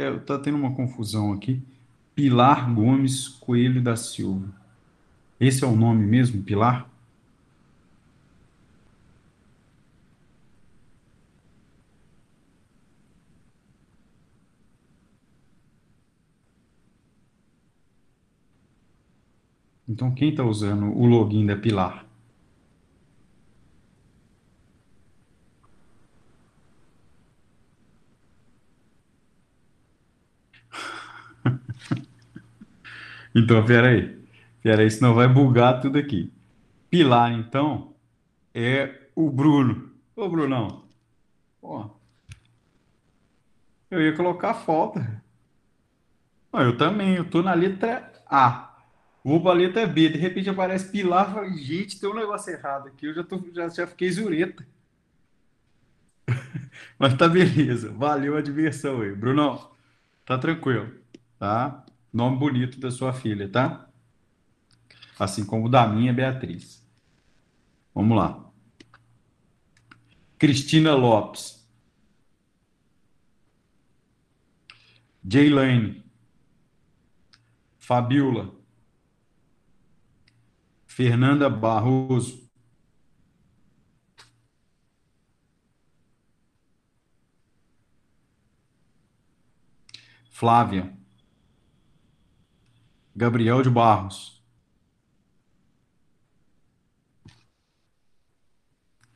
[0.00, 1.60] É, tá tendo uma confusão aqui.
[2.14, 4.48] Pilar Gomes Coelho da Silva.
[5.38, 6.88] Esse é o nome mesmo, Pilar?
[19.86, 22.09] Então, quem está usando o login da Pilar?
[33.34, 34.18] Então, peraí.
[34.62, 36.32] Peraí, senão vai bugar tudo aqui.
[36.90, 37.94] Pilar, então,
[38.54, 39.90] é o Bruno.
[40.16, 40.84] Ô, Brunão.
[41.62, 41.90] Ó,
[43.90, 45.22] eu ia colocar falta.
[46.52, 48.76] Ah, eu também, eu tô na letra A.
[49.24, 50.08] Vou pra letra B.
[50.08, 51.32] De repente aparece Pilar.
[51.32, 53.06] Falei, gente, tem um negócio errado aqui.
[53.06, 54.66] Eu já, tô, já, já fiquei zureta.
[56.98, 57.92] Mas tá beleza.
[57.92, 59.14] Valeu a diversão aí.
[59.14, 59.70] Brunão,
[60.24, 60.92] tá tranquilo,
[61.38, 61.84] tá?
[62.12, 63.88] Nome bonito da sua filha, tá?
[65.18, 66.84] Assim como o da minha, Beatriz.
[67.94, 68.50] Vamos lá.
[70.38, 71.68] Cristina Lopes.
[75.22, 76.02] Jaylane.
[77.78, 78.54] Fabiola.
[80.86, 82.50] Fernanda Barroso.
[90.30, 90.99] Flávia.
[93.20, 94.42] Gabriel de Barros.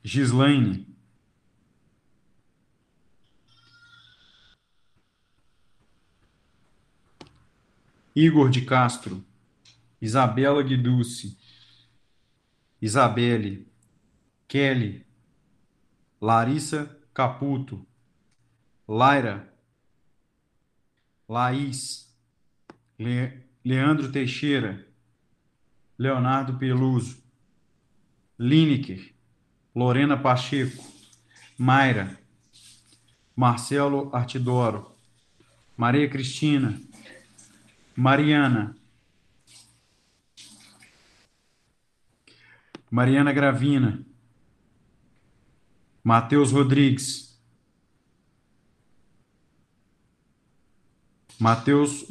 [0.05, 0.87] Gislaine.
[8.15, 9.25] Igor de Castro.
[10.03, 11.39] Isabela Guiducci.
[12.83, 13.67] Isabelle.
[14.47, 15.07] Kelly.
[16.21, 17.87] Larissa Caputo.
[18.87, 19.51] Laira.
[21.27, 22.15] Laís,
[22.99, 24.87] Le, Leandro Teixeira,
[25.99, 27.23] Leonardo Peluso,
[28.39, 29.15] Lineker,
[29.75, 30.85] Lorena Pacheco,
[31.59, 32.19] Mayra,
[33.35, 34.95] Marcelo Artidoro,
[35.77, 36.79] Maria Cristina,
[37.97, 38.77] Mariana,
[42.91, 44.05] Mariana Gravina,
[46.03, 47.41] Matheus Rodrigues,
[51.41, 52.05] Matheus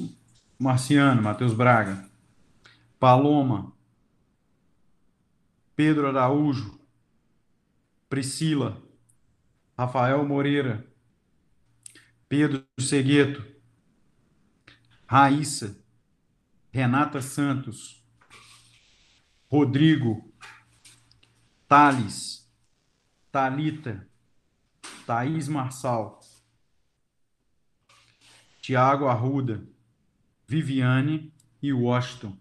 [0.64, 2.10] Marciano, Matheus Braga,
[2.98, 3.74] Paloma,
[5.76, 6.80] Pedro Araújo,
[8.08, 8.82] Priscila,
[9.78, 10.88] Rafael Moreira,
[12.30, 13.44] Pedro Segueto,
[15.06, 15.84] Raíssa,
[16.72, 18.02] Renata Santos,
[19.52, 20.34] Rodrigo,
[21.68, 22.50] Thales,
[23.30, 24.08] Talita,
[25.06, 26.22] Thaís Marçal,
[28.62, 29.73] Tiago Arruda,
[30.48, 32.36] Viviane e Washington.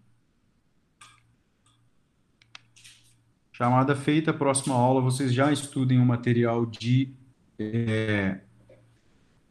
[3.53, 7.15] Chamada feita, próxima aula vocês já estudem o material de
[7.59, 8.41] é,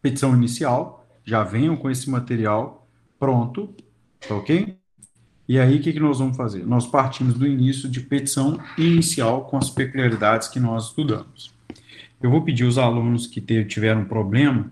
[0.01, 2.87] petição inicial, já venham com esse material
[3.17, 3.73] pronto,
[4.27, 4.77] tá ok?
[5.47, 6.65] E aí, o que, que nós vamos fazer?
[6.65, 11.53] Nós partimos do início de petição inicial com as peculiaridades que nós estudamos.
[12.21, 14.71] Eu vou pedir aos alunos que tiveram problema,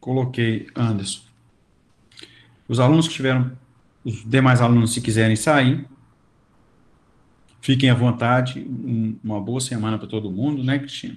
[0.00, 1.27] coloquei Anderson.
[2.68, 3.50] Os alunos que tiveram,
[4.04, 5.86] os demais alunos, se quiserem sair,
[7.60, 8.66] fiquem à vontade.
[9.24, 11.16] uma boa semana para todo mundo, né, Cristina?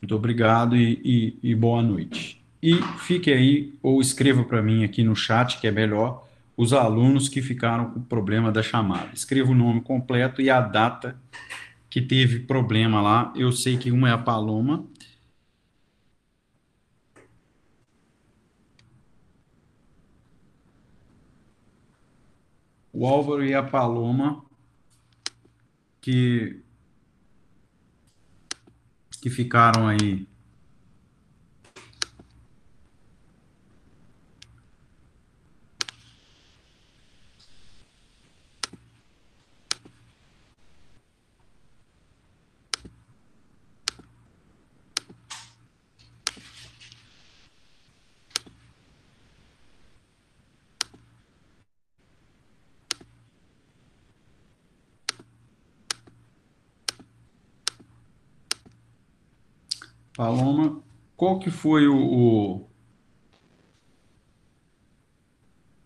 [0.00, 1.00] Muito obrigado e,
[1.42, 2.44] e, e boa noite.
[2.62, 6.26] E fique aí, ou escreva para mim aqui no chat, que é melhor,
[6.56, 9.08] os alunos que ficaram com o problema da chamada.
[9.14, 11.16] Escreva o nome completo e a data
[11.88, 13.32] que teve problema lá.
[13.36, 14.84] Eu sei que uma é a Paloma.
[22.98, 24.42] O Álvaro e a Paloma,
[26.00, 26.62] que,
[29.20, 30.26] que ficaram aí
[60.16, 60.82] Paloma,
[61.14, 62.70] qual que foi o, o,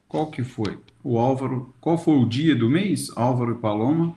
[0.06, 1.74] qual que foi o Álvaro?
[1.80, 3.10] Qual foi o dia do mês?
[3.16, 4.14] Álvaro e Paloma?